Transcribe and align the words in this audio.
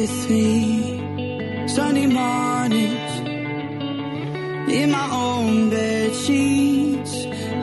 With 0.00 0.30
me. 0.30 1.68
Sunday 1.68 2.06
mornings, 2.06 3.12
in 4.78 4.90
my 4.90 5.08
own 5.12 5.68
bed 5.70 6.14
sheets. 6.14 7.14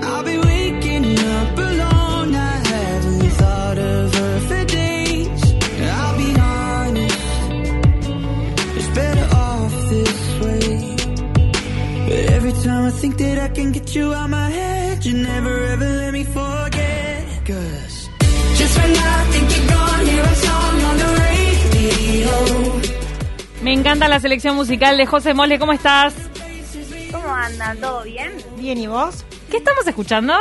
I'll 0.04 0.24
be 0.24 0.38
waking 0.38 1.06
up 1.36 1.58
alone. 1.58 2.36
I 2.36 2.56
haven't 2.72 3.32
thought 3.42 3.78
of 3.80 4.16
her 4.20 4.40
for 4.48 4.66
days. 4.66 5.44
I'll 6.00 6.18
be 6.24 6.32
honest, 6.54 7.28
it's 8.78 8.90
better 9.00 9.28
off 9.36 9.76
this 9.94 10.18
way. 10.44 10.96
But 12.08 12.22
every 12.36 12.54
time 12.66 12.84
I 12.86 12.92
think 12.92 13.18
that 13.18 13.38
I 13.40 13.50
can 13.50 13.72
get 13.72 13.96
you 13.96 14.14
out 14.14 14.30
my 14.30 14.47
Me 23.68 23.74
encanta 23.74 24.08
la 24.08 24.22
selección 24.22 24.56
musical 24.56 24.96
de 24.96 25.06
José 25.06 25.34
Mole. 25.34 25.60
¿Cómo 25.60 25.74
estás? 25.74 26.16
¿Cómo 27.12 27.28
andan? 27.36 27.78
¿Todo 27.82 28.02
bien? 28.04 28.32
Bien, 28.56 28.78
¿y 28.78 28.88
vos? 28.88 29.26
¿Qué 29.52 29.58
estamos 29.58 29.86
escuchando? 29.86 30.34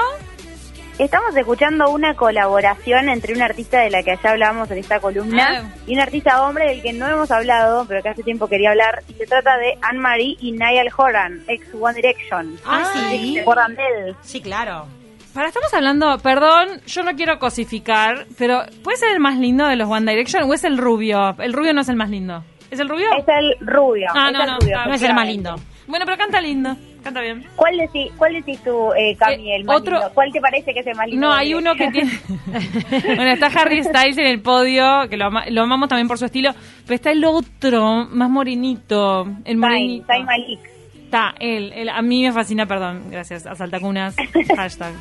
Estamos 0.97 1.35
escuchando 1.35 1.91
una 1.91 2.15
colaboración 2.15 3.09
entre 3.09 3.35
un 3.35 3.43
artista 3.43 3.81
de 3.81 3.91
la 3.91 4.05
que 4.05 4.13
allá 4.13 4.31
hablábamos 4.31 4.71
en 4.71 4.79
esta 4.79 5.01
columna 5.01 5.65
Ah. 5.65 5.75
y 5.89 5.95
un 5.95 6.01
artista 6.03 6.41
hombre 6.47 6.69
del 6.69 6.83
que 6.83 6.93
no 6.93 7.09
hemos 7.09 7.29
hablado, 7.33 7.85
pero 7.89 8.01
que 8.01 8.11
hace 8.11 8.23
tiempo 8.23 8.47
quería 8.47 8.71
hablar. 8.71 9.03
Y 9.09 9.15
se 9.15 9.27
trata 9.27 9.57
de 9.59 9.77
Anne-Marie 9.83 10.37
y 10.39 10.53
Niall 10.53 10.89
Horan, 10.97 11.43
ex 11.49 11.67
One 11.81 11.95
Direction. 11.97 12.57
Ah, 12.65 12.89
¿Se 12.93 13.19
sí. 13.19 13.39
acuerdan 13.41 13.75
de 13.75 13.83
él? 14.07 14.17
Sí, 14.23 14.41
claro. 14.41 14.87
Para, 15.35 15.49
estamos 15.49 15.75
hablando, 15.75 16.17
perdón, 16.21 16.81
yo 16.87 17.03
no 17.03 17.17
quiero 17.17 17.41
cosificar, 17.41 18.25
pero 18.39 18.63
¿puede 18.85 18.99
ser 18.99 19.11
el 19.11 19.19
más 19.19 19.37
lindo 19.37 19.67
de 19.67 19.75
los 19.75 19.91
One 19.91 20.09
Direction 20.13 20.49
o 20.49 20.55
es 20.55 20.63
el 20.63 20.79
rubio? 20.79 21.35
El 21.41 21.53
rubio 21.53 21.75
no 21.75 21.81
es 21.81 21.89
el 21.89 21.97
más 21.97 22.09
lindo. 22.09 22.45
¿Es 22.77 22.81
el 22.81 22.89
rubio? 22.91 23.07
Es 23.17 23.25
el 23.27 23.57
rubio. 23.67 24.07
Ah, 24.15 24.31
no, 24.31 24.45
no, 24.45 24.59
no 24.87 24.95
es 24.95 25.03
el 25.03 25.15
más 25.15 25.27
lindo. 25.27 25.57
Bueno, 25.87 26.05
pero 26.05 26.19
canta 26.19 26.41
lindo, 26.41 26.77
canta 27.03 27.21
bien. 27.21 27.47
¿Cuál 27.55 27.77
decís, 27.79 28.11
cuál 28.19 28.35
decís 28.35 28.59
tú, 28.65 28.93
eh, 28.95 29.17
Cami, 29.17 29.51
Eh, 29.53 29.57
el 29.57 29.65
más 29.65 29.77
otro- 29.77 29.99
lindo? 29.99 30.11
¿Cuál 30.13 30.33
te 30.33 30.41
parece 30.41 30.75
que 30.75 30.81
es 30.81 30.87
el 30.89 30.97
más 30.97 31.07
lindo? 31.07 31.27
No, 31.27 31.33
hay 31.33 31.55
uno 31.55 31.75
que 31.77 31.89
tiene... 31.93 32.11
bueno, 33.17 33.31
está 33.31 33.47
Harry 33.47 33.83
Styles 33.85 34.19
en 34.19 34.27
el 34.27 34.41
podio, 34.43 35.09
que 35.09 35.17
lo, 35.17 35.27
ama- 35.27 35.45
lo 35.49 35.63
amamos 35.63 35.89
también 35.89 36.09
por 36.09 36.19
su 36.19 36.25
estilo, 36.27 36.51
pero 36.85 36.95
está 36.97 37.13
el 37.13 37.25
otro, 37.25 38.07
más 38.11 38.29
morenito, 38.29 39.27
el 39.45 39.57
morenito. 39.57 40.07
Zayn 40.09 40.25
Malik. 40.27 40.61
Está, 41.05 41.35
él, 41.39 41.73
él, 41.73 41.89
a 41.89 42.03
mí 42.03 42.25
me 42.25 42.33
fascina, 42.33 42.67
perdón, 42.67 43.05
gracias, 43.11 43.47
a 43.47 43.55
Saltacunas, 43.55 44.17
hashtag. 44.57 44.93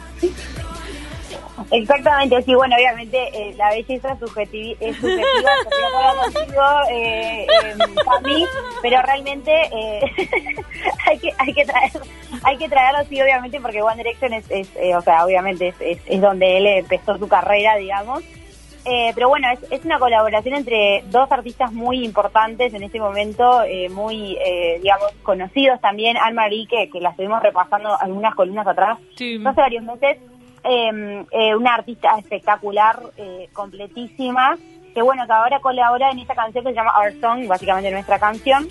Exactamente, 1.71 2.41
sí, 2.43 2.53
bueno, 2.53 2.75
obviamente 2.75 3.17
eh, 3.33 3.53
la 3.57 3.69
belleza 3.69 4.17
subjetivi- 4.19 4.75
es 4.79 4.95
subjetiva, 4.97 5.51
contigo, 6.23 6.63
eh, 6.91 7.43
eh, 7.45 7.75
Cami, 8.03 8.45
pero 8.81 9.01
realmente 9.01 9.51
eh, 9.71 10.01
hay 11.07 11.17
que 11.19 11.31
hay 11.37 11.53
que 11.53 11.65
traer 11.65 11.91
hay 12.43 12.57
que 12.57 12.67
traerlo 12.69 12.99
sí, 13.09 13.21
obviamente, 13.21 13.59
porque 13.61 13.81
One 13.81 13.95
Direction 13.97 14.33
es, 14.33 14.49
es, 14.51 14.69
eh, 14.75 14.95
o 14.95 15.01
sea, 15.01 15.23
obviamente 15.25 15.69
es, 15.69 15.75
es, 15.79 15.99
es 16.05 16.21
donde 16.21 16.57
él 16.57 16.67
empezó 16.67 17.17
su 17.17 17.27
carrera, 17.27 17.75
digamos. 17.77 18.23
Eh, 18.87 19.13
pero 19.15 19.29
bueno, 19.29 19.47
es, 19.51 19.59
es 19.71 19.83
una 19.83 19.97
colaboración 19.97 20.53
entre 20.53 21.03
dos 21.07 21.31
artistas 21.31 21.71
muy 21.73 22.05
importantes 22.05 22.71
en 22.71 22.83
este 22.83 22.99
momento, 22.99 23.63
muy, 23.89 24.37
eh, 24.45 24.77
digamos, 24.79 25.11
conocidos 25.23 25.81
también. 25.81 26.17
Anne-Marie, 26.17 26.67
que, 26.67 26.89
que 26.91 26.99
la 27.01 27.09
estuvimos 27.09 27.41
repasando 27.41 27.99
algunas 27.99 28.35
columnas 28.35 28.67
atrás, 28.67 28.99
Sí. 29.15 29.41
hace 29.43 29.59
varios 29.61 29.83
meses, 29.83 30.19
eh, 30.65 31.25
eh, 31.31 31.55
una 31.55 31.75
artista 31.75 32.17
espectacular, 32.17 32.99
eh, 33.17 33.49
completísima, 33.53 34.57
que 34.93 35.01
bueno, 35.01 35.25
que 35.27 35.33
ahora 35.33 35.59
colabora 35.59 36.09
en 36.11 36.19
esta 36.19 36.33
canción 36.33 36.63
que 36.63 36.71
se 36.71 36.75
llama 36.75 36.93
Our 36.97 37.19
Song, 37.21 37.47
básicamente 37.47 37.91
nuestra 37.91 38.19
canción. 38.19 38.67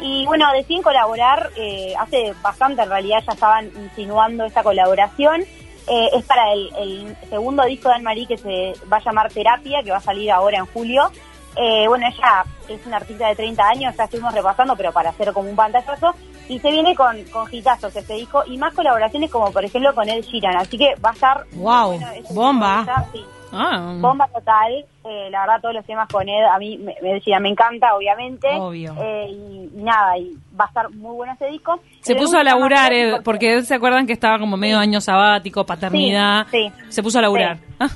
Y 0.00 0.26
bueno, 0.26 0.52
deciden 0.52 0.82
colaborar, 0.82 1.50
eh, 1.56 1.94
hace 1.98 2.34
bastante 2.42 2.82
en 2.82 2.90
realidad 2.90 3.22
ya 3.26 3.32
estaban 3.32 3.66
insinuando 3.76 4.44
esta 4.44 4.62
colaboración. 4.62 5.42
Eh, 5.86 6.10
es 6.14 6.24
para 6.24 6.52
el, 6.52 6.70
el 6.76 7.16
segundo 7.28 7.64
disco 7.64 7.88
de 7.88 7.94
Anne-Marie 7.94 8.26
que 8.26 8.36
se 8.36 8.74
va 8.92 8.96
a 8.98 9.04
llamar 9.04 9.32
Terapia, 9.32 9.82
que 9.82 9.92
va 9.92 9.98
a 9.98 10.00
salir 10.00 10.30
ahora 10.30 10.58
en 10.58 10.66
julio. 10.66 11.10
Bueno, 11.56 12.06
ella 12.08 12.44
es 12.68 12.84
una 12.84 12.96
artista 12.96 13.28
de 13.28 13.36
30 13.36 13.68
años, 13.68 13.96
ya 13.96 14.04
estuvimos 14.04 14.34
repasando, 14.34 14.74
pero 14.74 14.92
para 14.92 15.10
hacer 15.10 15.32
como 15.32 15.48
un 15.48 15.54
pantallazo. 15.54 16.12
Y 16.48 16.58
se 16.58 16.70
viene 16.70 16.94
con, 16.94 17.22
con 17.32 17.52
hitazos 17.52 17.94
este 17.96 18.14
disco 18.14 18.42
y 18.46 18.56
más 18.58 18.74
colaboraciones 18.74 19.30
como 19.30 19.50
por 19.50 19.64
ejemplo 19.64 19.94
con 19.94 20.08
Ed 20.08 20.22
Sheeran. 20.22 20.56
Así 20.56 20.76
que 20.76 20.94
va 21.04 21.10
a 21.10 21.12
estar... 21.14 21.44
Wow, 21.54 21.86
bueno 21.92 22.06
bomba. 22.30 23.04
sí, 23.12 23.24
Ah, 23.56 23.94
bomba 24.00 24.26
total. 24.34 24.84
Eh, 25.04 25.28
la 25.30 25.42
verdad, 25.42 25.60
todos 25.62 25.74
los 25.76 25.84
temas 25.86 26.08
con 26.08 26.28
Ed, 26.28 26.44
a 26.44 26.58
mí 26.58 26.76
me, 26.76 26.96
me, 27.00 27.14
decía, 27.14 27.38
me 27.38 27.50
encanta, 27.50 27.94
obviamente. 27.94 28.48
Obvio. 28.58 28.94
Eh, 29.00 29.26
y, 29.30 29.70
y 29.78 29.82
nada, 29.82 30.18
y 30.18 30.32
va 30.58 30.64
a 30.64 30.68
estar 30.68 30.90
muy 30.90 31.14
bueno 31.14 31.34
ese 31.34 31.46
disco. 31.46 31.78
se 32.00 32.12
El 32.14 32.18
puso 32.18 32.36
a 32.36 32.42
laburar, 32.42 32.90
más 32.90 32.98
eh, 33.00 33.20
porque- 33.24 33.62
se 33.62 33.74
acuerdan 33.74 34.06
que 34.08 34.12
estaba 34.12 34.38
como 34.40 34.56
medio 34.56 34.78
año 34.78 35.00
sabático, 35.00 35.64
paternidad. 35.64 36.46
Sí, 36.50 36.72
sí. 36.76 36.84
Se 36.88 37.02
puso 37.02 37.20
a 37.20 37.22
laburar. 37.22 37.58
Sí. 37.58 37.62
Ah, 37.78 37.88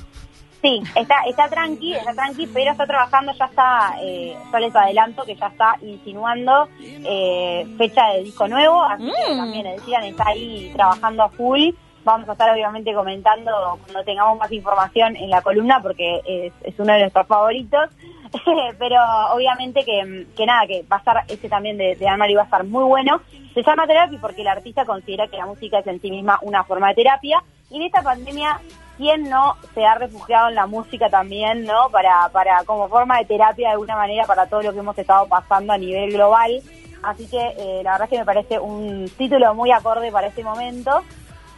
Sí, 0.61 0.81
está, 0.95 1.15
está 1.25 1.47
tranqui, 1.47 1.93
está 1.93 2.13
tranqui, 2.13 2.47
pero 2.47 2.71
está 2.71 2.85
trabajando, 2.85 3.31
ya 3.31 3.45
está, 3.45 3.93
eh, 4.01 4.35
yo 4.51 4.59
les 4.59 4.75
adelanto 4.75 5.23
que 5.23 5.35
ya 5.35 5.47
está 5.47 5.77
insinuando 5.81 6.67
eh, 6.81 7.65
fecha 7.77 8.07
de 8.09 8.23
disco 8.23 8.45
nuevo, 8.47 8.81
así 8.83 9.05
que 9.05 9.33
Mm. 9.33 9.37
también 9.37 9.63
decían, 9.75 10.03
está 10.03 10.27
ahí 10.27 10.69
trabajando 10.75 11.23
a 11.23 11.29
full. 11.29 11.69
Vamos 12.03 12.27
a 12.27 12.31
estar 12.33 12.49
obviamente 12.51 12.93
comentando 12.93 13.51
cuando 13.83 14.03
tengamos 14.03 14.37
más 14.37 14.51
información 14.51 15.15
en 15.15 15.29
la 15.29 15.41
columna 15.41 15.81
porque 15.81 16.21
es, 16.25 16.53
es 16.63 16.79
uno 16.79 16.93
de 16.93 16.99
nuestros 17.01 17.27
favoritos. 17.27 17.89
pero 18.77 18.97
obviamente 19.33 19.83
que, 19.83 20.27
que 20.35 20.45
nada, 20.45 20.67
que 20.67 20.83
va 20.91 20.97
a 20.97 20.99
estar 20.99 21.23
este 21.27 21.49
también 21.49 21.77
de, 21.77 21.95
de 21.95 22.07
Anne-Marie 22.07 22.35
va 22.35 22.43
a 22.43 22.45
estar 22.45 22.63
muy 22.63 22.83
bueno. 22.83 23.21
Se 23.53 23.63
llama 23.63 23.87
terapia 23.87 24.17
porque 24.21 24.41
el 24.41 24.47
artista 24.47 24.85
considera 24.85 25.27
que 25.27 25.37
la 25.37 25.45
música 25.45 25.79
es 25.79 25.87
en 25.87 25.99
sí 26.01 26.11
misma 26.11 26.37
una 26.41 26.63
forma 26.63 26.89
de 26.89 26.95
terapia. 26.95 27.41
Y 27.69 27.77
en 27.77 27.83
esta 27.83 28.01
pandemia, 28.01 28.59
¿quién 28.97 29.29
no 29.29 29.55
se 29.73 29.85
ha 29.85 29.95
refugiado 29.95 30.49
en 30.49 30.55
la 30.55 30.67
música 30.67 31.09
también, 31.09 31.65
no? 31.65 31.89
Para, 31.91 32.29
para 32.29 32.63
como 32.65 32.87
forma 32.87 33.17
de 33.19 33.25
terapia 33.25 33.69
de 33.69 33.73
alguna 33.73 33.95
manera 33.95 34.25
para 34.25 34.47
todo 34.47 34.61
lo 34.61 34.73
que 34.73 34.79
hemos 34.79 34.97
estado 34.97 35.27
pasando 35.27 35.73
a 35.73 35.77
nivel 35.77 36.11
global. 36.11 36.61
Así 37.03 37.27
que 37.27 37.37
eh, 37.37 37.81
la 37.83 37.91
verdad 37.91 38.05
es 38.05 38.09
que 38.09 38.19
me 38.19 38.25
parece 38.25 38.59
un 38.59 39.09
título 39.17 39.53
muy 39.53 39.71
acorde 39.71 40.11
para 40.11 40.27
este 40.27 40.43
momento. 40.43 41.03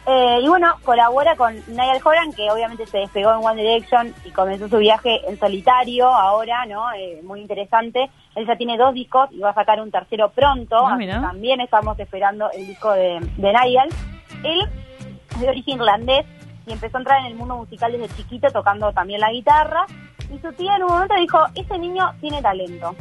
Eh, 0.04 0.40
y 0.42 0.48
bueno, 0.48 0.74
colabora 0.84 1.36
con 1.36 1.54
Niall 1.68 2.00
Horan, 2.04 2.32
que 2.32 2.50
obviamente 2.50 2.86
se 2.86 2.98
despegó 2.98 3.30
en 3.32 3.44
One 3.44 3.62
Direction 3.62 4.12
y 4.24 4.30
comenzó 4.30 4.68
su 4.68 4.78
viaje 4.78 5.20
en 5.28 5.38
solitario 5.38 6.08
ahora, 6.08 6.66
¿no? 6.66 6.92
Eh, 6.92 7.20
muy 7.22 7.40
interesante. 7.40 8.10
Él 8.34 8.46
ya 8.46 8.56
tiene 8.56 8.76
dos 8.76 8.94
discos 8.94 9.30
y 9.30 9.38
va 9.38 9.50
a 9.50 9.54
sacar 9.54 9.80
un 9.80 9.92
tercero 9.92 10.30
pronto. 10.30 10.76
Ah, 10.76 10.94
así 10.94 11.06
también 11.06 11.60
estamos 11.60 11.98
esperando 12.00 12.50
el 12.50 12.66
disco 12.66 12.90
de, 12.92 13.20
de 13.36 13.52
Niall. 13.52 13.88
Él 14.42 14.68
de 15.42 15.50
origen 15.50 15.76
irlandés 15.76 16.24
y 16.66 16.72
empezó 16.72 16.96
a 16.96 17.00
entrar 17.00 17.20
en 17.20 17.26
el 17.26 17.34
mundo 17.34 17.56
musical 17.56 17.92
desde 17.92 18.14
chiquito 18.16 18.48
tocando 18.50 18.92
también 18.92 19.20
la 19.20 19.30
guitarra. 19.30 19.84
Y 20.32 20.38
su 20.38 20.52
tía 20.54 20.76
en 20.76 20.84
un 20.84 20.92
momento 20.92 21.14
dijo, 21.16 21.38
ese 21.54 21.78
niño 21.78 22.10
tiene 22.20 22.40
talento. 22.40 22.94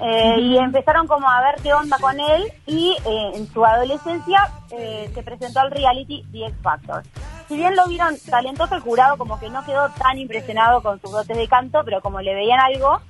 Eh, 0.00 0.36
Y 0.40 0.58
empezaron 0.58 1.06
como 1.06 1.28
a 1.30 1.40
ver 1.42 1.54
qué 1.62 1.72
onda 1.72 1.96
con 1.98 2.18
él 2.18 2.50
y 2.66 2.96
eh, 3.04 3.30
en 3.34 3.46
su 3.52 3.64
adolescencia 3.64 4.50
eh, 4.70 5.08
se 5.14 5.22
presentó 5.22 5.60
al 5.60 5.70
reality 5.70 6.24
The 6.32 6.46
X 6.46 6.56
Factor. 6.62 7.02
Si 7.46 7.56
bien 7.56 7.76
lo 7.76 7.86
vieron 7.86 8.16
talentoso, 8.28 8.74
el 8.74 8.80
jurado 8.80 9.18
como 9.18 9.38
que 9.38 9.50
no 9.50 9.62
quedó 9.64 9.90
tan 9.90 10.18
impresionado 10.18 10.82
con 10.82 11.00
sus 11.00 11.12
dotes 11.12 11.36
de 11.36 11.46
canto, 11.46 11.82
pero 11.84 12.00
como 12.00 12.20
le 12.20 12.34
veían 12.34 12.58
algo, 12.58 13.00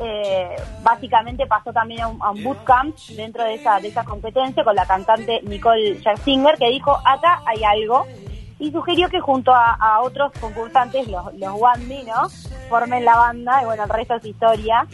eh, 0.00 0.54
básicamente 0.82 1.46
pasó 1.46 1.72
también 1.72 2.02
a 2.02 2.08
un, 2.08 2.22
a 2.22 2.30
un 2.30 2.44
bootcamp 2.44 2.94
dentro 3.16 3.42
de 3.42 3.54
esa, 3.54 3.80
de 3.80 3.88
esa 3.88 4.04
competencia 4.04 4.62
con 4.62 4.76
la 4.76 4.84
cantante 4.86 5.40
Nicole 5.44 5.98
Scherzinger, 6.00 6.58
que 6.58 6.68
dijo, 6.68 6.96
acá 7.04 7.40
hay 7.46 7.64
algo, 7.64 8.06
y 8.58 8.70
sugirió 8.72 9.08
que 9.08 9.20
junto 9.20 9.52
a, 9.54 9.72
a 9.74 10.00
otros 10.00 10.32
concursantes, 10.40 11.08
los, 11.08 11.32
los 11.34 11.52
Wandy, 11.54 12.04
¿no? 12.04 12.28
Formen 12.68 13.04
la 13.04 13.16
banda, 13.16 13.62
y 13.62 13.66
bueno, 13.66 13.84
el 13.84 13.88
resto 13.90 14.14
es 14.16 14.24
historia. 14.24 14.86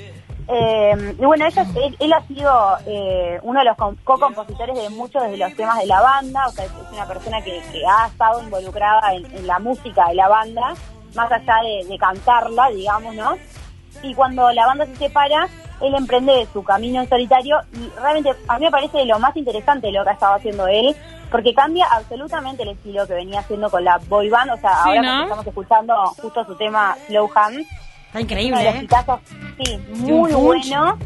Eh, 0.49 1.15
y 1.19 1.25
bueno, 1.25 1.47
ella- 1.47 1.67
él, 2.01 2.13
ha 2.13 2.21
sido 2.27 2.77
eh, 2.87 3.39
uno 3.43 3.61
de 3.61 3.65
los 3.67 3.77
com- 3.77 3.97
co-compositores 4.03 4.77
de 4.77 4.91
muchos 4.91 5.23
de 5.23 5.37
los 5.37 5.55
temas 5.55 5.79
de 5.79 5.87
la 5.87 6.01
banda, 6.01 6.47
o 6.49 6.51
sea, 6.51 6.65
es 6.65 6.73
una 6.93 7.07
persona 7.07 7.41
que, 7.43 7.63
que 7.71 7.83
ha 7.87 8.09
estado 8.09 8.43
involucrada 8.43 9.15
en, 9.15 9.47
la 9.47 9.59
música 9.61 10.09
de 10.09 10.15
la 10.17 10.29
banda. 10.29 10.75
más 11.15 11.31
allá 11.31 11.57
de, 11.63 11.87
de 11.89 11.99
cantarla, 11.99 12.71
digamos, 12.71 13.15
¿no? 13.15 13.37
Y 14.03 14.15
cuando 14.15 14.51
la 14.53 14.67
banda 14.67 14.87
se 14.87 14.97
separa, 14.97 15.47
él 15.81 15.95
emprende 15.95 16.49
su 16.53 16.65
camino 16.65 17.01
en 17.03 17.09
solitario 17.09 17.61
y 17.75 17.89
realmente 18.01 18.31
a 18.49 18.59
mí 18.59 18.65
me 18.65 18.71
parece 18.71 19.05
lo 19.05 19.19
más 19.21 19.37
interesante 19.37 19.93
lo 19.93 20.03
que 20.03 20.11
ha 20.11 20.15
estado 20.15 20.35
haciendo 20.35 20.67
él, 20.67 20.97
porque 21.33 21.53
cambia 21.55 21.87
absolutamente 21.91 22.63
el 22.63 22.69
estilo 22.69 23.07
que 23.07 23.15
venía 23.15 23.41
haciendo 23.41 23.69
con 23.71 23.83
la 23.85 23.99
boy 24.09 24.29
band, 24.29 24.51
o 24.53 24.57
sea, 24.59 24.83
Sí, 24.85 24.91
ahora 24.97 25.23
estamos 25.25 25.47
escuchando 25.47 25.95
justo 26.21 26.45
su 26.45 26.55
tema 26.57 26.95
Slow 27.09 27.29
Hand, 27.35 27.59
Está 27.59 27.71
uno 28.13 28.21
increíble, 28.21 28.59
de 28.59 28.65
los 28.67 28.75
¿eh? 28.75 28.85
hitazos, 28.85 29.21
sí, 29.59 29.79
muy 29.97 30.33
bueno, 30.33 30.99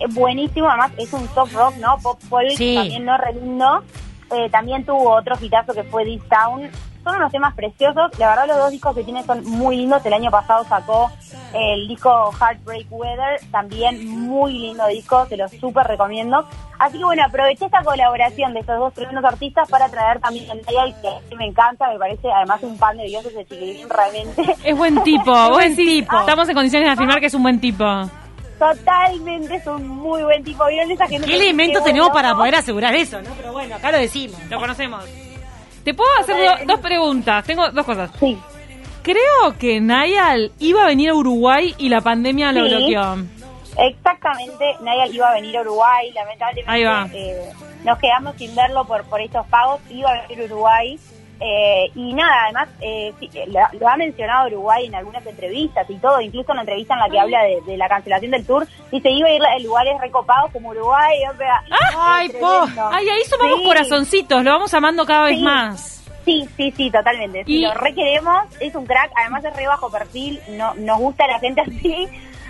es 0.00 0.14
buenísimo, 0.14 0.68
además 0.68 0.90
es 0.98 1.12
un 1.12 1.26
soft 1.28 1.54
rock, 1.54 1.76
¿no? 1.76 1.96
Pop 2.02 2.20
folk, 2.28 2.50
Sí. 2.56 2.74
también 2.74 3.04
no 3.04 3.16
re 3.16 3.32
lindo. 3.32 3.82
Eh, 4.30 4.50
también 4.50 4.84
tuvo 4.84 5.14
otro 5.16 5.36
hitazo 5.40 5.72
que 5.72 5.84
fue 5.84 6.04
This 6.04 6.22
Town. 6.28 6.70
Son 7.04 7.16
unos 7.16 7.32
temas 7.32 7.54
preciosos. 7.54 8.10
La 8.18 8.30
verdad, 8.30 8.46
los 8.48 8.56
dos 8.58 8.70
discos 8.70 8.94
que 8.94 9.04
tiene 9.04 9.22
son 9.24 9.44
muy 9.44 9.76
lindos. 9.76 10.04
El 10.04 10.12
año 10.12 10.30
pasado 10.30 10.64
sacó 10.64 11.10
el 11.54 11.88
disco 11.88 12.30
Heartbreak 12.32 12.86
Weather, 12.90 13.40
también 13.50 14.06
muy 14.08 14.52
lindo 14.58 14.86
disco, 14.88 15.26
se 15.26 15.36
lo 15.36 15.48
súper 15.48 15.86
recomiendo. 15.86 16.46
Así 16.78 16.98
que 16.98 17.04
bueno, 17.04 17.24
aproveché 17.24 17.64
esta 17.64 17.82
colaboración 17.82 18.54
de 18.54 18.60
estos 18.60 18.78
dos 18.78 18.94
tremendos 18.94 19.24
artistas 19.24 19.68
para 19.68 19.88
traer 19.88 20.20
también 20.20 20.50
a 20.50 20.54
Niall, 20.54 20.94
que 21.28 21.36
me 21.36 21.46
encanta, 21.46 21.90
me 21.90 21.98
parece 21.98 22.30
además 22.30 22.62
un 22.62 22.78
pan 22.78 22.96
de 22.96 23.04
Dios 23.04 23.24
ese 23.26 23.44
chiquilín 23.46 23.88
realmente. 23.88 24.56
Es 24.62 24.76
buen 24.76 25.02
tipo. 25.02 25.32
Buen 25.50 25.74
tipo. 25.74 26.20
Estamos 26.20 26.48
en 26.48 26.54
condiciones 26.54 26.88
de 26.88 26.92
afirmar 26.92 27.20
que 27.20 27.26
es 27.26 27.34
un 27.34 27.42
buen 27.42 27.60
tipo. 27.60 27.84
Totalmente, 28.58 29.56
es 29.56 29.66
un 29.66 29.88
muy 29.88 30.22
buen 30.22 30.42
tipo. 30.44 30.66
¿Vieron 30.66 30.90
esa 30.90 31.06
gente 31.06 31.26
¿Qué 31.26 31.36
elementos 31.36 31.82
tenemos 31.84 32.10
para 32.10 32.34
poder 32.34 32.54
asegurar 32.56 32.94
eso, 32.94 33.20
no? 33.22 33.30
Pero 33.36 33.52
bueno, 33.52 33.76
acá 33.76 33.90
lo 33.90 33.98
decimos. 33.98 34.38
Lo 34.50 34.58
conocemos. 34.58 35.04
Te 35.84 35.94
puedo 35.94 36.10
hacer 36.20 36.36
do- 36.36 36.66
dos 36.74 36.80
preguntas. 36.80 37.44
Tengo 37.44 37.70
dos 37.70 37.84
cosas. 37.86 38.10
Sí, 38.18 38.38
Creo 39.02 39.56
que 39.58 39.80
Nayal 39.80 40.52
iba 40.58 40.82
a 40.82 40.86
venir 40.88 41.08
a 41.10 41.14
Uruguay 41.14 41.74
y 41.78 41.88
la 41.88 42.00
pandemia 42.02 42.52
lo 42.52 42.68
Sí. 42.68 42.74
bloqueó. 42.76 43.16
Exactamente, 43.78 44.76
Nayal 44.82 45.14
iba 45.14 45.30
a 45.30 45.34
venir 45.34 45.56
a 45.56 45.60
Uruguay, 45.62 46.10
lamentablemente 46.12 46.70
Ahí 46.70 46.84
va. 46.84 47.08
eh, 47.12 47.50
nos 47.84 47.98
quedamos 47.98 48.36
sin 48.36 48.54
verlo 48.54 48.84
por, 48.84 49.04
por 49.04 49.20
estos 49.20 49.46
pagos, 49.46 49.80
iba 49.88 50.10
a 50.10 50.26
venir 50.26 50.42
a 50.42 50.44
Uruguay. 50.52 50.98
Eh, 51.40 51.90
y 51.94 52.12
nada, 52.14 52.44
además, 52.44 52.68
eh, 52.80 53.12
sí, 53.20 53.30
eh, 53.34 53.44
lo, 53.48 53.60
lo 53.78 53.88
ha 53.88 53.96
mencionado 53.96 54.48
Uruguay 54.48 54.86
en 54.86 54.94
algunas 54.94 55.24
entrevistas 55.26 55.88
y 55.88 55.94
todo, 55.96 56.20
incluso 56.20 56.50
en 56.52 56.56
la 56.56 56.62
entrevista 56.62 56.94
en 56.94 57.00
la 57.00 57.08
que 57.08 57.20
habla 57.20 57.42
de, 57.44 57.60
de 57.62 57.76
la 57.76 57.88
cancelación 57.88 58.30
del 58.32 58.46
tour, 58.46 58.66
dice 58.90 59.10
iba 59.10 59.28
a 59.28 59.32
ir 59.32 59.42
a 59.44 59.58
lugares 59.60 60.00
recopados 60.00 60.50
como 60.52 60.70
Uruguay, 60.70 61.16
o 61.32 61.36
sea, 61.36 61.62
Ay, 61.96 62.28
po. 62.30 62.66
Ay, 62.90 63.08
ahí 63.08 63.22
sumamos 63.24 63.58
Sí. 63.60 63.64
corazoncitos, 63.64 64.44
lo 64.44 64.50
vamos 64.52 64.72
amando 64.74 65.04
cada 65.06 65.24
vez 65.26 65.40
más. 65.40 65.94
Sí, 66.24 66.46
sí, 66.58 66.70
sí, 66.76 66.90
totalmente. 66.90 67.42
Sí, 67.44 67.58
Y- 67.58 67.62
lo 67.62 67.72
requeremos, 67.72 68.44
es 68.60 68.74
un 68.74 68.84
crack, 68.84 69.10
además 69.16 69.44
es 69.44 69.56
re 69.56 69.66
bajo 69.66 69.90
perfil, 69.90 70.38
no, 70.50 70.74
nos 70.74 70.98
gusta 70.98 71.26
la 71.26 71.38
gente 71.38 71.62
así. 71.62 72.06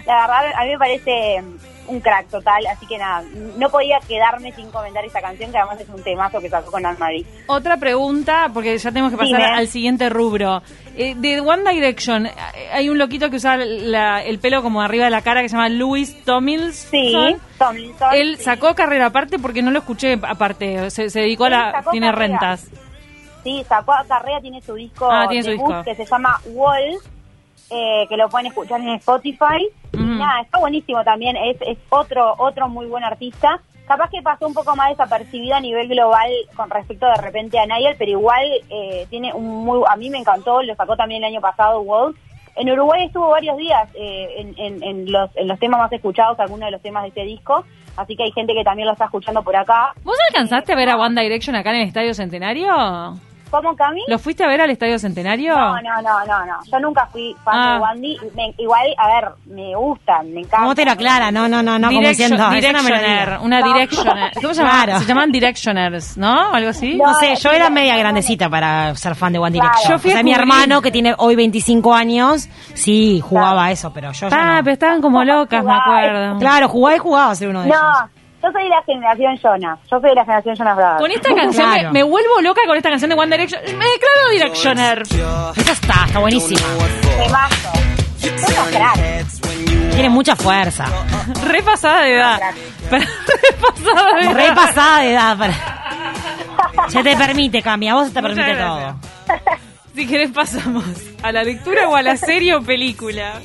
La 0.08 0.22
verdad, 0.22 0.52
a 0.56 0.64
mí 0.64 0.70
me 0.70 0.78
parece 0.78 1.42
un 1.86 2.00
crack 2.00 2.28
total, 2.28 2.66
así 2.66 2.86
que 2.86 2.98
nada, 2.98 3.22
no 3.56 3.70
podía 3.70 3.98
quedarme 4.06 4.52
sin 4.52 4.70
comentar 4.70 5.02
esta 5.06 5.22
canción, 5.22 5.50
que 5.50 5.56
además 5.58 5.80
es 5.80 5.88
un 5.88 6.02
temazo 6.02 6.38
que 6.40 6.50
sacó 6.50 6.70
con 6.70 6.84
Anne-Marie. 6.84 7.24
Otra 7.46 7.76
pregunta, 7.78 8.50
porque 8.52 8.76
ya 8.76 8.90
tenemos 8.90 9.10
que 9.12 9.16
pasar 9.16 9.36
Dime. 9.38 9.44
al 9.54 9.68
siguiente 9.68 10.08
rubro. 10.10 10.62
Eh, 10.96 11.14
de 11.16 11.40
One 11.40 11.70
Direction, 11.72 12.28
hay 12.72 12.88
un 12.90 12.98
loquito 12.98 13.30
que 13.30 13.36
usa 13.36 13.56
la- 13.56 14.22
el 14.22 14.38
pelo 14.38 14.62
como 14.62 14.82
arriba 14.82 15.04
de 15.04 15.10
la 15.10 15.22
cara 15.22 15.40
que 15.40 15.48
se 15.48 15.56
llama 15.56 15.68
Louis 15.70 16.24
Tomlinson. 16.24 16.90
Sí, 16.90 17.36
Tomlinson. 17.58 18.14
Él 18.14 18.36
sí. 18.36 18.42
sacó 18.44 18.74
carrera 18.74 19.06
aparte 19.06 19.38
porque 19.38 19.62
no 19.62 19.70
lo 19.70 19.78
escuché 19.78 20.18
aparte. 20.28 20.90
Se, 20.90 21.08
se 21.08 21.20
dedicó 21.20 21.44
a 21.46 21.50
la. 21.50 21.84
Tiene 21.90 22.08
carrera. 22.10 22.26
rentas. 22.40 22.68
Sí, 23.44 23.64
sacó 23.68 23.92
carrera, 24.08 24.40
tiene 24.42 24.60
su 24.60 24.74
disco, 24.74 25.08
Ah, 25.10 25.26
tiene 25.28 25.44
su 25.44 25.50
disco. 25.52 25.82
que 25.84 25.94
se 25.94 26.04
llama 26.04 26.38
Wall, 26.46 26.98
eh, 27.70 28.06
que 28.08 28.16
lo 28.16 28.28
pueden 28.28 28.46
escuchar 28.48 28.80
en 28.80 28.90
Spotify. 28.90 29.68
Ujú. 29.94 30.02
Y 30.02 30.18
nada, 30.18 30.40
está 30.42 30.58
buenísimo 30.58 31.02
también, 31.04 31.36
es, 31.36 31.56
es 31.60 31.78
otro, 31.90 32.34
otro 32.38 32.68
muy 32.68 32.86
buen 32.86 33.04
artista. 33.04 33.60
Capaz 33.86 34.10
que 34.10 34.20
pasó 34.20 34.46
un 34.46 34.52
poco 34.52 34.76
más 34.76 34.90
desapercibido 34.90 35.56
a 35.56 35.60
nivel 35.60 35.88
global 35.88 36.30
con 36.54 36.68
respecto 36.68 37.06
de 37.06 37.16
repente 37.22 37.58
a 37.58 37.64
Nayel, 37.64 37.96
pero 37.98 38.10
igual 38.10 38.44
eh, 38.68 39.06
tiene 39.08 39.32
un 39.32 39.64
muy, 39.64 39.80
a 39.88 39.96
mí 39.96 40.10
me 40.10 40.18
encantó, 40.18 40.62
lo 40.62 40.74
sacó 40.74 40.94
también 40.94 41.24
el 41.24 41.32
año 41.32 41.40
pasado 41.40 41.80
Wall. 41.80 42.14
En 42.54 42.70
Uruguay 42.70 43.04
estuvo 43.06 43.28
varios 43.30 43.56
días 43.56 43.88
eh, 43.94 44.34
en, 44.38 44.54
en- 44.58 44.82
en 44.82 45.10
los, 45.12 45.30
en 45.36 45.48
los 45.48 45.58
temas 45.58 45.80
más 45.80 45.92
escuchados, 45.92 46.38
algunos 46.40 46.66
de 46.66 46.72
los 46.72 46.82
temas 46.82 47.04
de 47.04 47.08
este 47.10 47.22
disco, 47.24 47.64
así 47.96 48.14
que 48.14 48.24
hay 48.24 48.32
gente 48.32 48.52
que 48.52 48.64
también 48.64 48.84
lo 48.86 48.92
está 48.92 49.06
escuchando 49.06 49.42
por 49.42 49.56
acá. 49.56 49.92
¿Vos 50.04 50.16
alcanzaste 50.28 50.72
a 50.72 50.76
ver 50.76 50.90
a 50.90 50.96
One 50.98 51.22
Direction 51.22 51.56
acá 51.56 51.70
en 51.70 51.76
el 51.76 51.88
Estadio 51.88 52.12
Centenario? 52.12 53.14
¿Cómo, 53.50 53.74
Cami? 53.76 54.02
¿Lo 54.08 54.18
fuiste 54.18 54.44
a 54.44 54.48
ver 54.48 54.60
al 54.60 54.70
Estadio 54.70 54.98
Centenario? 54.98 55.54
No, 55.56 55.74
no, 55.80 56.02
no, 56.02 56.24
no, 56.26 56.46
no. 56.46 56.54
Yo 56.70 56.78
nunca 56.80 57.06
fui 57.06 57.34
fan 57.44 57.54
Ah. 57.56 57.74
de 57.74 57.80
Wandy. 57.80 58.16
Me- 58.34 58.54
igual, 58.58 58.82
a 58.98 59.06
ver, 59.08 59.28
me 59.46 59.74
gustan, 59.74 60.32
me 60.32 60.40
encanta. 60.40 60.58
¿Cómo 60.58 60.74
te 60.74 60.84
lo 60.84 60.92
aclara? 60.92 61.30
No, 61.30 61.48
no, 61.48 61.62
no, 61.62 61.78
no, 61.78 61.88
como 61.88 62.00
Direction- 62.00 62.30
diciendo, 62.30 62.36
me 62.50 62.54
lo 62.90 62.98
directioner, 62.98 63.38
una 63.42 63.60
No. 63.60 63.66
directioner. 63.72 64.32
¿Cómo 64.42 64.54
se 64.54 64.62
llama? 64.62 64.84
Claro. 64.84 64.98
Se 65.00 65.06
llaman 65.06 65.32
directioners, 65.32 66.16
¿no? 66.18 66.52
Algo 66.54 66.70
así. 66.70 66.96
No 66.96 67.14
sé, 67.14 67.36
yo 67.36 67.50
era 67.50 67.70
media 67.70 67.96
grandecita 67.96 68.48
para 68.50 68.94
ser 68.96 69.14
fan 69.14 69.32
de 69.32 69.38
One 69.38 69.52
Claro. 69.58 69.68
Direction. 69.70 69.92
Yo 69.92 69.98
fui 69.98 70.10
o 70.10 70.12
sea, 70.12 70.20
a 70.20 70.24
mi 70.24 70.32
hermano, 70.32 70.82
que 70.82 70.90
tiene 70.90 71.14
hoy 71.18 71.36
25 71.36 71.94
años, 71.94 72.48
sí, 72.74 73.20
jugaba 73.20 73.48
Claro. 73.52 73.60
a 73.68 73.70
eso, 73.70 73.92
pero 73.92 74.12
yo 74.12 74.28
ya 74.28 74.36
Ah, 74.38 74.56
no. 74.56 74.64
pero 74.64 74.72
estaban 74.74 75.00
como 75.00 75.24
locas, 75.24 75.64
me 75.64 75.72
acuerdo. 75.74 76.38
Claro, 76.38 76.68
jugaba 76.68 76.96
y 76.96 76.98
jugaba 76.98 77.30
a 77.30 77.34
ser 77.34 77.48
uno 77.48 77.62
de 77.62 77.68
ellos. 77.68 77.80
No, 77.80 78.08
yo 78.48 78.52
soy 78.52 78.62
de 78.64 78.68
la 78.70 78.82
generación 78.82 79.38
Jonas. 79.38 79.78
Yo 79.90 80.00
soy 80.00 80.08
de 80.10 80.14
la 80.16 80.24
generación 80.24 80.56
Jonas 80.56 80.76
Brothers. 80.76 81.00
Con 81.00 81.10
esta 81.10 81.34
canción 81.34 81.70
Claro. 81.72 81.88
me, 81.92 81.92
me 81.92 82.02
vuelvo 82.02 82.40
loca 82.40 82.60
con 82.66 82.76
esta 82.76 82.88
canción 82.90 83.10
de 83.10 83.16
One 83.16 83.36
Direction. 83.36 83.62
Me 83.64 83.84
declaro 83.86 84.28
directioner. 84.32 85.02
Esa 85.56 85.72
está, 85.72 86.04
está 86.06 86.18
buenísima. 86.18 86.60
Temazo. 87.18 87.72
Tiene 89.92 90.08
mucha 90.10 90.36
fuerza. 90.36 90.86
Re 91.46 91.62
pasada 91.62 92.02
de 92.02 92.14
edad. 92.14 92.40
Re 92.90 93.00
pasada 93.60 94.14
de 94.16 94.22
edad. 94.24 94.34
Re 94.34 94.52
pasada 94.54 95.00
de 95.00 95.12
edad. 95.12 95.36
Para... 95.38 96.88
Se 96.88 97.02
te 97.02 97.16
permite, 97.16 97.62
Cami, 97.62 97.88
a 97.88 97.94
vos 97.94 98.08
se 98.08 98.14
te 98.14 98.22
permite 98.22 98.54
todo. 98.54 98.96
Si 99.94 100.06
querés 100.06 100.30
pasamos 100.30 100.84
a 101.22 101.32
la 101.32 101.42
lectura 101.42 101.88
o 101.88 101.96
a 101.96 102.02
la 102.02 102.16
serie 102.16 102.54
o 102.54 102.62
película. 102.62 103.40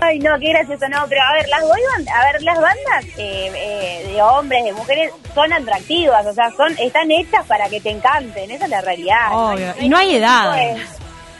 Ay, 0.00 0.18
no, 0.18 0.38
qué 0.38 0.50
gracioso. 0.50 0.88
No, 0.88 1.06
pero 1.08 1.22
a 1.22 1.32
ver, 1.32 1.48
las 1.48 1.60
boy 1.62 1.80
band- 1.96 2.08
a 2.08 2.32
ver, 2.32 2.42
las 2.42 2.56
bandas 2.60 3.04
eh, 3.16 3.50
eh, 3.54 4.08
de 4.12 4.22
hombres, 4.22 4.64
de 4.64 4.72
mujeres, 4.72 5.10
son 5.34 5.52
atractivas. 5.52 6.24
O 6.26 6.32
sea, 6.34 6.50
son 6.52 6.76
están 6.78 7.10
hechas 7.10 7.44
para 7.46 7.68
que 7.68 7.80
te 7.80 7.90
encanten. 7.90 8.50
Esa 8.50 8.64
es 8.64 8.70
la 8.70 8.80
realidad. 8.80 9.28
Obvio. 9.32 9.74
Y 9.80 9.88
no 9.88 9.96
hay 9.96 10.16
edad. 10.16 10.52
pues, 10.52 10.82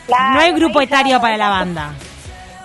claro, 0.07 0.35
No 0.35 0.41
hay 0.41 0.53
grupo 0.53 0.79
hay 0.81 0.87
nada, 0.87 1.21
para 1.23 1.37
la 1.37 1.47
no. 1.49 1.51
banda. 1.55 1.95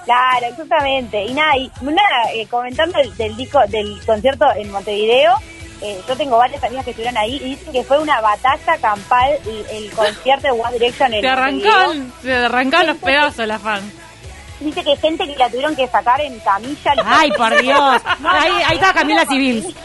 Claro, 0.05 0.45
exactamente. 0.47 1.25
Y 1.25 1.33
nada, 1.33 1.57
y 1.57 1.71
nada 1.81 2.31
eh, 2.33 2.47
comentando 2.49 2.97
el- 2.99 3.15
del 3.17 3.35
disco, 3.37 3.59
del 3.67 3.99
concierto 4.05 4.45
en 4.55 4.71
Montevideo, 4.71 5.35
eh, 5.81 5.99
yo 6.07 6.15
tengo 6.17 6.37
varias 6.37 6.63
amigas 6.63 6.83
que 6.85 6.91
estuvieron 6.91 7.17
ahí 7.17 7.35
y 7.37 7.39
dicen 7.55 7.71
que 7.73 7.83
fue 7.83 7.99
una 7.99 8.19
batalla 8.21 8.77
campal 8.81 9.31
el, 9.45 9.65
el 9.83 9.91
concierto 9.91 10.43
de 10.47 10.51
One 10.51 10.73
Direction 10.73 11.13
en 11.13 11.21
Te 11.21 11.27
Montevideo. 11.27 11.71
arrancaban, 11.73 12.13
te 12.21 12.35
arrancaban 12.35 12.87
los 12.87 12.97
pedazos 12.97 13.47
la 13.47 13.59
fan. 13.59 13.91
Dice 14.61 14.83
que 14.83 14.95
gente 14.95 15.25
que 15.27 15.35
la 15.35 15.49
tuvieron 15.49 15.75
que 15.75 15.87
sacar 15.87 16.21
en 16.21 16.39
camilla. 16.39 16.93
Ay, 17.05 17.31
por 17.31 17.55
Dios. 17.61 18.01
Ahí, 18.23 18.51
ahí 18.67 18.75
está 18.75 18.93
Camila 18.93 19.25
Civil. 19.25 19.75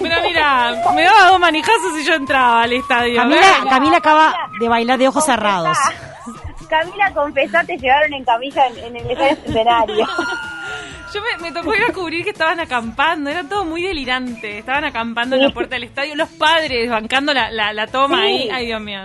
Pero 0.00 0.14
mira, 0.22 0.82
me 0.94 1.02
daba 1.02 1.26
dos 1.26 1.38
manijazos 1.40 1.98
y 2.00 2.04
yo 2.04 2.14
entraba 2.14 2.62
al 2.62 2.72
estadio. 2.72 3.16
Camila. 3.16 3.64
Camila 3.68 3.96
acaba 3.98 4.34
de 4.58 4.68
bailar 4.68 4.98
de 4.98 5.08
ojos 5.08 5.24
cerrados. 5.26 5.76
Camila, 6.68 7.12
confesá, 7.12 7.62
te 7.64 7.76
llevaron 7.76 8.12
en 8.14 8.24
camilla 8.24 8.66
en, 8.68 8.96
en 8.96 9.10
el 9.10 9.20
escenario. 9.20 10.06
Yo 11.12 11.20
me, 11.20 11.42
me 11.42 11.52
tocó 11.52 11.74
ir 11.74 11.82
a 11.82 11.92
cubrir 11.92 12.22
que 12.22 12.30
estaban 12.30 12.60
acampando, 12.60 13.28
era 13.30 13.42
todo 13.42 13.64
muy 13.64 13.82
delirante. 13.82 14.58
Estaban 14.58 14.84
acampando 14.84 15.34
en 15.34 15.42
la 15.42 15.50
puerta 15.50 15.74
del 15.74 15.82
estadio, 15.82 16.14
los 16.14 16.28
padres 16.28 16.88
bancando 16.88 17.34
la, 17.34 17.50
la, 17.50 17.72
la 17.72 17.88
toma 17.88 18.18
Sí. 18.18 18.22
ahí. 18.22 18.50
Ay, 18.52 18.66
Dios 18.66 18.80
mío. 18.80 19.00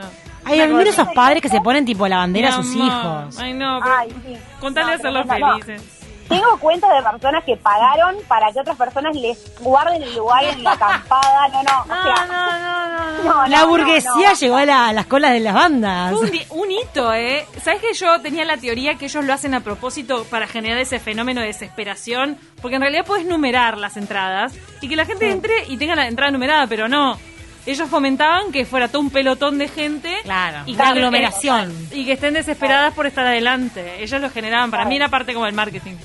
Hay 0.46 0.60
algunos 0.60 0.86
esos 0.88 1.08
padres 1.10 1.42
que 1.42 1.50
se 1.50 1.60
ponen 1.62 1.86
tipo 1.86 2.08
la 2.08 2.18
bandera 2.18 2.50
a 2.50 2.52
sus 2.64 2.72
amor. 2.75 2.88
hijos. 2.88 3.40
Ay, 3.40 3.54
no, 3.54 3.80
pero 3.82 3.96
Ay, 3.98 4.10
sí. 4.25 4.38
contale 4.60 4.86
No, 4.88 4.92
a 4.92 4.96
hacerlos 4.96 5.25
no. 5.25 5.34
felices. 5.34 5.92
Tengo 6.28 6.58
cuentos 6.58 6.90
de 6.92 7.04
personas 7.04 7.44
que 7.44 7.56
pagaron 7.56 8.16
para 8.28 8.52
que 8.52 8.60
otras 8.60 8.75
personas 8.75 9.16
les 9.16 9.38
guarden 9.60 10.02
el 10.02 10.16
lugar 10.16 10.44
en 10.44 10.64
la 10.64 10.72
acampada. 10.72 11.48
No, 11.50 11.62
no. 11.62 11.82
O 11.82 11.86
No, 11.86 12.04
sea, 12.04 12.25
no, 12.25 12.60
no, 12.60 13.24
no. 13.24 13.24
no, 13.44 13.48
La 13.48 13.60
no, 13.62 13.68
burguesía 13.68 14.10
no, 14.16 14.22
no. 14.32 14.34
llegó 14.34 14.58
a, 14.58 14.66
la- 14.66 14.88
a 14.88 14.94
las 14.94 15.06
colas 15.06 15.34
de 15.34 15.40
las 15.42 15.54
bandas. 15.54 16.12
Fue 16.14 16.22
un, 16.22 16.32
di- 16.32 16.46
un 16.50 16.72
hito, 16.72 17.14
¿eh? 17.14 17.46
¿Sabes 17.64 17.80
que 17.80 17.94
yo 17.94 18.20
tenía 18.22 18.44
la 18.44 18.58
teoría 18.58 18.96
que 18.96 19.06
ellos 19.06 19.24
lo 19.24 19.34
hacen 19.34 19.54
a 19.54 19.60
propósito 19.60 20.24
para 20.24 20.48
generar 20.48 20.80
ese 20.80 21.00
fenómeno 21.00 21.42
de 21.42 21.48
desesperación? 21.48 22.40
Porque 22.60 22.78
en 22.78 22.82
realidad 22.82 23.06
puedes 23.06 23.28
numerar 23.28 23.78
las 23.78 23.96
entradas 23.96 24.52
y 24.82 24.90
que 24.90 24.96
la 24.96 25.06
gente 25.06 25.30
entre 25.30 25.66
y 25.68 25.78
tenga 25.78 25.96
la 25.96 26.08
entrada 26.08 26.32
numerada, 26.32 26.66
pero 26.66 26.88
no. 26.88 27.20
Ellos 27.65 27.89
fomentaban 27.89 28.51
que 28.51 28.65
fuera 28.65 28.88
todo 28.88 29.01
un 29.01 29.10
pelotón 29.10 29.57
de 29.57 29.67
gente. 29.67 30.13
Claro, 30.24 30.60
y 30.65 30.75
que- 30.75 30.81
aglomeración. 30.84 31.74
Y 31.91 32.05
que 32.05 32.13
estén 32.13 32.34
desesperadas 32.36 32.93
por 32.93 33.07
estar 33.07 33.25
adelante. 33.25 34.03
Ellos 34.03 34.22
lo 34.22 34.29
generaban. 34.29 34.69
Para 34.72 34.86
mí 34.86 34.95
era 34.98 35.10
parte 35.10 35.34
como 35.34 35.48
el 35.48 35.53
marketing. 35.53 35.95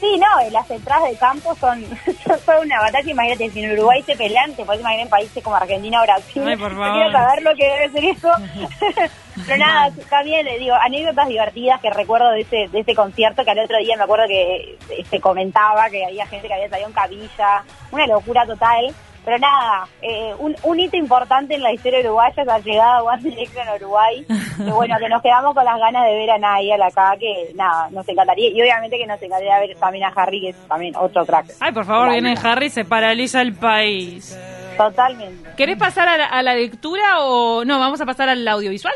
Sí, 0.00 0.18
no, 0.18 0.50
las 0.50 0.70
entradas 0.70 1.10
de 1.10 1.16
campo 1.18 1.54
son, 1.60 1.84
son 2.46 2.66
una 2.66 2.80
batalla. 2.80 3.10
Imagínate, 3.10 3.50
si 3.50 3.62
en 3.62 3.72
Uruguay 3.72 4.02
se 4.02 4.16
pelean, 4.16 4.54
te 4.54 4.64
puedes 4.64 4.80
imaginar 4.80 5.04
en 5.04 5.10
países 5.10 5.42
como 5.44 5.56
Argentina 5.56 6.00
o 6.00 6.04
Brasil. 6.04 6.42
Ay, 6.46 6.56
por 6.56 6.72
No 6.72 6.78
favor. 6.80 6.92
quiero 7.02 7.12
saber 7.12 7.42
lo 7.42 7.54
que 7.54 7.64
debe 7.66 7.90
ser 7.90 8.04
eso. 8.04 8.32
Pero 9.46 9.56
nada, 9.58 9.90
también 10.08 10.44
le 10.46 10.58
digo, 10.58 10.74
anécdotas 10.74 11.28
divertidas 11.28 11.80
que 11.80 11.90
recuerdo 11.90 12.30
de 12.32 12.40
ese, 12.42 12.68
de 12.68 12.80
ese 12.80 12.94
concierto, 12.94 13.44
que 13.44 13.50
al 13.50 13.58
otro 13.58 13.76
día 13.78 13.96
me 13.96 14.04
acuerdo 14.04 14.26
que 14.26 14.76
se 15.08 15.20
comentaba 15.20 15.88
que 15.90 16.04
había 16.04 16.26
gente 16.26 16.48
que 16.48 16.54
había 16.54 16.68
salido 16.68 16.88
en 16.88 16.94
cabilla. 16.94 17.62
Una 17.90 18.06
locura 18.06 18.44
total. 18.46 18.94
Pero 19.24 19.38
nada, 19.38 19.86
eh, 20.02 20.34
un, 20.38 20.56
un 20.62 20.80
hito 20.80 20.96
importante 20.96 21.54
en 21.54 21.62
la 21.62 21.72
historia 21.72 22.00
uruguaya 22.00 22.34
es 22.36 22.46
la 22.46 22.58
llegada 22.58 22.96
de 22.96 23.02
One 23.02 23.22
Direction 23.22 23.68
a 23.68 23.74
Uruguay. 23.74 24.24
que 24.26 24.70
bueno, 24.72 24.96
que 24.98 25.08
nos 25.08 25.22
quedamos 25.22 25.54
con 25.54 25.64
las 25.64 25.78
ganas 25.78 26.04
de 26.06 26.14
ver 26.14 26.30
a 26.30 26.38
Nayel 26.38 26.82
acá, 26.82 27.14
que 27.18 27.52
nada, 27.54 27.88
nos 27.90 28.08
encantaría. 28.08 28.48
Y 28.50 28.60
obviamente 28.62 28.96
que 28.96 29.06
nos 29.06 29.20
encantaría 29.22 29.58
ver 29.58 29.76
también 29.78 30.04
a 30.04 30.08
Harry, 30.08 30.40
que 30.40 30.48
es 30.50 30.68
también 30.68 30.94
otro 30.96 31.26
crack. 31.26 31.46
Ay, 31.60 31.72
por 31.72 31.84
favor, 31.84 32.10
viene 32.10 32.34
Harry, 32.42 32.70
se 32.70 32.84
paraliza 32.84 33.42
el 33.42 33.54
país. 33.54 34.38
Totalmente. 34.76 35.50
¿Querés 35.56 35.76
pasar 35.76 36.08
a 36.08 36.16
la, 36.16 36.24
a 36.26 36.42
la 36.42 36.54
lectura 36.54 37.20
o 37.20 37.64
no? 37.64 37.78
¿Vamos 37.78 38.00
a 38.00 38.06
pasar 38.06 38.30
al 38.30 38.46
audiovisual? 38.48 38.94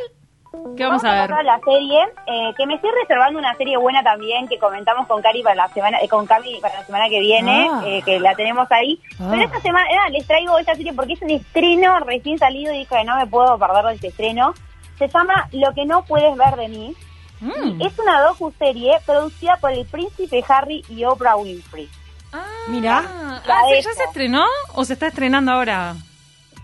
¿Qué 0.77 0.85
vamos, 0.85 1.05
a 1.05 1.13
ver? 1.13 1.31
la 1.45 1.59
serie, 1.61 2.01
eh, 2.27 2.53
que 2.57 2.67
me 2.67 2.75
estoy 2.75 2.91
reservando 3.01 3.39
una 3.39 3.55
serie 3.55 3.77
buena 3.77 4.03
también 4.03 4.49
que 4.49 4.59
comentamos 4.59 5.07
con 5.07 5.23
Cari 5.23 5.43
para 5.43 5.55
la 5.55 5.69
semana, 5.69 5.99
eh, 6.03 6.09
con 6.09 6.27
Cami 6.27 6.59
para 6.61 6.81
la 6.81 6.85
semana 6.87 7.09
que 7.09 7.21
viene, 7.21 7.69
Ah. 7.71 7.83
eh, 7.85 8.03
que 8.05 8.19
la 8.21 8.35
tenemos 8.35 8.71
ahí. 8.73 9.01
Ah. 9.21 9.29
Pero 9.31 9.43
esta 9.45 9.61
semana 9.61 10.09
les 10.11 10.27
traigo 10.27 10.59
esta 10.59 10.75
serie 10.75 10.93
porque 10.93 11.15
es 11.15 11.23
un 11.23 11.31
estreno 11.31 11.99
recién 12.01 12.39
salido 12.39 12.73
y 12.75 12.79
dije 12.79 13.05
no 13.05 13.17
me 13.17 13.27
puedo 13.27 13.59
perder 13.59 13.85
de 13.87 13.95
este 13.95 14.07
estreno. 14.09 14.55
Se 14.99 15.09
llama 15.09 15.49
Lo 15.53 15.73
que 15.75 15.85
no 15.87 16.05
puedes 16.05 16.37
ver 16.37 16.57
de 16.57 16.69
mí. 16.69 16.95
Mm. 17.41 17.83
Es 17.83 17.99
una 17.99 18.21
docu-serie 18.23 18.99
producida 19.05 19.57
por 19.61 19.73
el 19.73 19.85
príncipe 19.87 20.43
Harry 20.49 20.85
y 20.89 21.05
Oprah 21.05 21.37
Winfrey. 21.37 21.89
Ah, 22.33 22.45
Mira. 22.69 23.03
ah, 23.07 23.41
La 23.47 23.61
¿sí, 23.69 23.75
dejo. 23.75 23.89
¿Ya 23.91 23.95
se 23.95 24.05
estrenó 24.05 24.45
o 24.75 24.85
se 24.85 24.93
está 24.95 25.09
estrenando 25.09 25.53
ahora? 25.53 25.95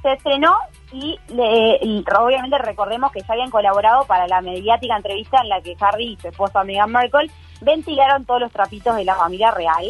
Se 0.02 0.12
estrenó 0.12 0.54
y, 0.92 1.18
le- 1.28 1.78
y 1.82 2.04
obviamente 2.18 2.58
recordemos 2.58 3.12
que 3.12 3.20
ya 3.20 3.32
habían 3.34 3.50
colaborado 3.50 4.04
para 4.06 4.26
la 4.26 4.40
mediática 4.40 4.96
entrevista 4.96 5.38
en 5.42 5.48
la 5.48 5.60
que 5.60 5.76
Harry 5.80 6.12
y 6.12 6.16
su 6.20 6.28
esposa 6.28 6.64
Meghan 6.64 6.90
Markle 6.90 7.30
ventilaron 7.60 8.24
todos 8.24 8.40
los 8.40 8.52
trapitos 8.52 8.96
de 8.96 9.04
la 9.04 9.14
familia 9.14 9.50
real. 9.50 9.84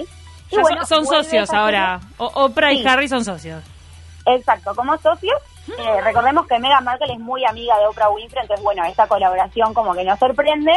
Y 0.50 0.56
Ya 0.56 0.62
bueno, 0.62 0.84
son, 0.84 1.06
socios 1.06 1.50
ahora. 1.52 2.00
O- 2.18 2.26
Oprah 2.44 2.72
y. 2.72 2.86
Harry 2.86 3.08
son 3.08 3.24
socios. 3.24 3.62
Exacto, 4.26 4.74
como 4.74 4.96
socios. 4.98 5.36
Eh, 5.78 6.00
recordemos 6.02 6.46
que 6.46 6.58
Meghan 6.58 6.84
Markle 6.84 7.12
es 7.12 7.18
muy 7.20 7.44
amiga 7.44 7.78
de 7.78 7.86
Oprah 7.86 8.10
Winfrey, 8.10 8.42
entonces 8.42 8.64
bueno, 8.64 8.84
esta 8.84 9.06
colaboración 9.06 9.72
como 9.72 9.94
que 9.94 10.04
nos 10.04 10.18
sorprende. 10.18 10.72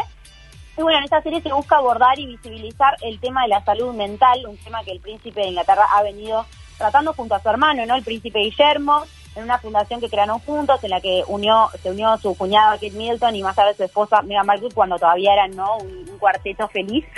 Y 0.77 0.81
bueno, 0.81 0.99
en 0.99 1.03
esta 1.05 1.21
serie 1.21 1.41
se 1.41 1.51
busca 1.53 1.77
abordar 1.77 2.17
y 2.19 2.25
visibilizar 2.27 2.95
el 3.01 3.19
tema 3.19 3.43
de 3.43 3.49
la 3.49 3.63
salud 3.63 3.93
mental, 3.93 4.45
un 4.47 4.57
tema 4.57 4.83
que 4.83 4.91
el 4.91 4.99
príncipe 4.99 5.41
de 5.41 5.47
Inglaterra 5.47 5.83
ha 5.95 6.01
venido 6.03 6.45
tratando 6.77 7.13
junto 7.13 7.35
a 7.35 7.39
su 7.39 7.49
hermano, 7.49 7.85
¿no? 7.85 7.95
El 7.95 8.03
príncipe 8.03 8.39
Guillermo, 8.39 9.03
en 9.35 9.43
una 9.43 9.57
fundación 9.57 9.99
que 9.99 10.09
crearon 10.09 10.39
juntos, 10.39 10.83
en 10.83 10.89
la 10.91 11.01
que 11.01 11.23
unió, 11.27 11.69
se 11.81 11.91
unió 11.91 12.17
su 12.17 12.35
cuñado 12.35 12.73
Kate 12.73 12.91
Middleton 12.91 13.35
y 13.35 13.43
más 13.43 13.55
tarde 13.55 13.73
su 13.73 13.83
esposa 13.83 14.21
Meghan 14.21 14.45
Markle 14.45 14.69
cuando 14.73 14.97
todavía 14.97 15.33
eran, 15.33 15.55
¿no? 15.55 15.77
Un, 15.77 16.03
cuarteto 16.19 16.67
feliz. 16.69 17.05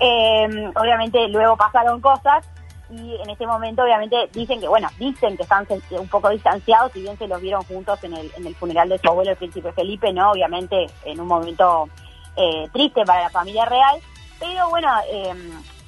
Eh, 0.00 0.70
obviamente 0.76 1.26
luego 1.28 1.56
pasaron 1.56 2.00
cosas 2.00 2.46
y 2.90 3.16
en 3.20 3.30
este 3.30 3.46
momento 3.46 3.82
obviamente 3.82 4.28
dicen 4.32 4.60
que, 4.60 4.68
bueno, 4.68 4.88
dicen 4.98 5.36
que 5.36 5.42
están 5.42 5.66
un 5.90 6.08
poco 6.08 6.28
distanciados, 6.30 6.92
si 6.92 7.02
bien 7.02 7.18
se 7.18 7.26
los 7.26 7.40
vieron 7.40 7.62
juntos 7.64 8.02
en 8.04 8.14
el, 8.14 8.30
en 8.36 8.46
el 8.46 8.54
funeral 8.54 8.88
de 8.88 8.98
su 8.98 9.08
abuelo, 9.08 9.32
el 9.32 9.36
príncipe 9.36 9.72
Felipe, 9.72 10.12
¿no? 10.12 10.30
Obviamente 10.30 10.86
en 11.04 11.20
un 11.20 11.26
momento 11.26 11.88
eh, 12.36 12.68
triste 12.72 13.04
para 13.04 13.22
la 13.22 13.30
familia 13.30 13.64
real, 13.64 13.98
pero 14.38 14.68
bueno, 14.70 14.88
eh, 15.10 15.34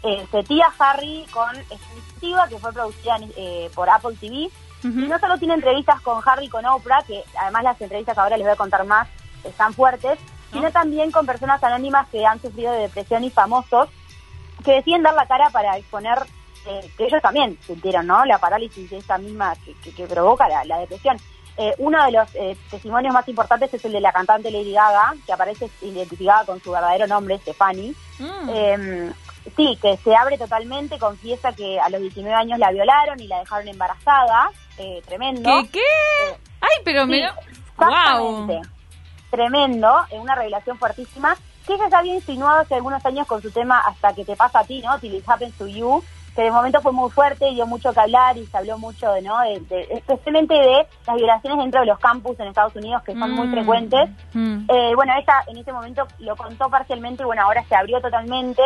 eh, 0.03 0.27
se 0.31 0.43
tira 0.45 0.73
Harry 0.79 1.27
con 1.31 1.55
exclusiva 1.57 2.49
que 2.49 2.59
fue 2.59 2.73
producida 2.73 3.19
eh, 3.37 3.71
por 3.75 3.89
Apple 3.89 4.17
TV. 4.19 4.49
Y 4.83 5.09
no 5.09 5.19
solo 5.19 5.37
tiene 5.39 5.55
entrevistas 5.55 6.01
con 6.01 6.23
Harry 6.27 6.47
y 6.47 6.49
con 6.49 6.65
Oprah, 6.67 7.03
que 7.03 7.23
además 7.41 7.63
las 7.65 7.81
entrevistas 7.81 8.17
ahora 8.19 8.37
les 8.37 8.47
voy 8.47 8.53
a 8.55 8.57
contar 8.57 8.85
más, 8.85 9.09
están 9.45 9.73
fuertes, 9.75 10.19
sino 10.53 10.71
también 10.73 11.11
con 11.11 11.27
personas 11.27 11.63
anónimas 11.63 12.09
que 12.09 12.25
han 12.27 12.41
sufrido 12.41 12.73
de 12.73 12.81
depresión 12.83 13.23
y 13.25 13.31
famosos 13.31 13.89
que 14.65 14.73
deciden 14.73 15.03
dar 15.03 15.15
la 15.15 15.27
cara 15.27 15.49
para 15.51 15.77
exponer 15.77 16.19
eh, 16.67 16.91
que 16.99 17.05
ellos 17.05 17.23
también 17.23 17.59
sintieron, 17.67 18.07
¿no? 18.07 18.25
La 18.27 18.39
parálisis 18.39 18.91
esa 18.93 19.17
misma 19.17 19.55
que, 19.65 19.75
que- 19.81 19.95
que 19.95 20.07
provoca 20.07 20.47
la, 20.49 20.65
la 20.65 20.79
depresión. 20.79 21.17
Eh, 21.57 21.75
uno 21.79 22.03
de 22.05 22.13
los 22.13 22.29
eh, 22.35 22.57
testimonios 22.71 23.13
más 23.15 23.27
importantes 23.29 23.73
es 23.73 23.85
el 23.85 23.93
de 23.93 24.01
la 24.01 24.13
cantante 24.13 24.51
Lady 24.51 24.73
Gaga, 24.73 25.15
que 25.27 25.33
aparece 25.33 25.71
identificada 25.83 26.45
con 26.45 26.61
su 26.63 26.71
verdadero 26.71 27.07
nombre, 27.07 27.39
Stephanie. 27.39 27.95
Mm. 28.19 28.49
Eh, 28.51 29.13
sí, 29.57 29.79
que 29.81 29.97
se 29.99 30.15
abre 30.15 30.37
totalmente, 30.39 30.99
confiesa 30.99 31.53
que 31.53 31.79
a 31.81 31.89
los 31.91 32.01
19 32.01 32.35
años 32.35 32.59
la 32.59 32.71
violaron 32.71 33.19
y 33.21 33.27
la 33.27 33.39
dejaron 33.41 33.69
embarazada. 33.69 34.51
Eh, 34.83 35.03
tremendo. 35.07 35.43
¿Qué? 35.65 35.69
¿Qué? 35.73 36.41
Ay, 36.61 36.83
pero 36.85 37.05
Sí, 37.05 37.11
me... 37.11 37.21
¡Wow! 37.77 37.89
exactamente. 38.49 38.69
Tremendo, 39.31 39.95
eh, 40.11 40.19
una 40.19 40.35
revelación 40.35 40.79
fuertísima, 40.79 41.37
que 41.67 41.75
ella 41.75 41.89
ya 41.91 41.99
había 41.99 42.15
insinuado 42.15 42.61
hace 42.61 42.75
algunos 42.75 43.05
años 43.05 43.27
con 43.27 43.41
su 43.43 43.51
tema 43.51 43.79
Hasta 43.87 44.15
que 44.15 44.25
te 44.25 44.35
pasa 44.37 44.61
a 44.61 44.65
ti, 44.65 44.81
¿no? 44.83 44.99
Till 44.99 45.15
it 45.15 45.29
happens 45.29 45.55
to 45.59 45.67
you, 45.69 46.03
que 46.35 46.43
de 46.43 46.51
momento 46.51 46.81
fue 46.81 46.93
muy 46.93 47.11
fuerte 47.11 47.49
y 47.49 47.55
dio 47.57 47.67
mucho 47.67 47.93
que 47.93 48.01
hablar 48.01 48.37
y 48.39 48.47
se 48.47 48.57
habló 48.57 48.79
mucho, 48.79 49.13
de, 49.13 49.23
¿no? 49.23 49.39
De, 49.41 49.61
de- 49.61 49.89
especialmente 49.91 50.55
de 50.55 50.87
las 51.07 51.17
violaciones 51.17 51.59
dentro 51.59 51.81
de 51.81 51.87
los 51.87 51.99
campus 51.99 52.41
en 52.41 52.49
Estados 52.49 52.75
Unidos, 52.75 53.03
que 53.03 53.13
son 53.13 53.31
muy 53.33 53.47
Mm. 53.49 53.53
frecuentes. 53.53 54.11
Mm. 54.33 54.65
Eh, 54.69 54.93
bueno, 54.97 55.13
ella 55.17 55.35
en 55.47 55.59
ese 55.59 55.73
momento 55.73 56.07
lo 56.21 56.35
contó 56.37 56.69
parcialmente 56.71 57.23
y 57.23 57.27
bueno, 57.27 57.43
ahora 57.43 57.63
se 57.69 57.75
abrió 57.77 58.01
totalmente. 58.01 58.63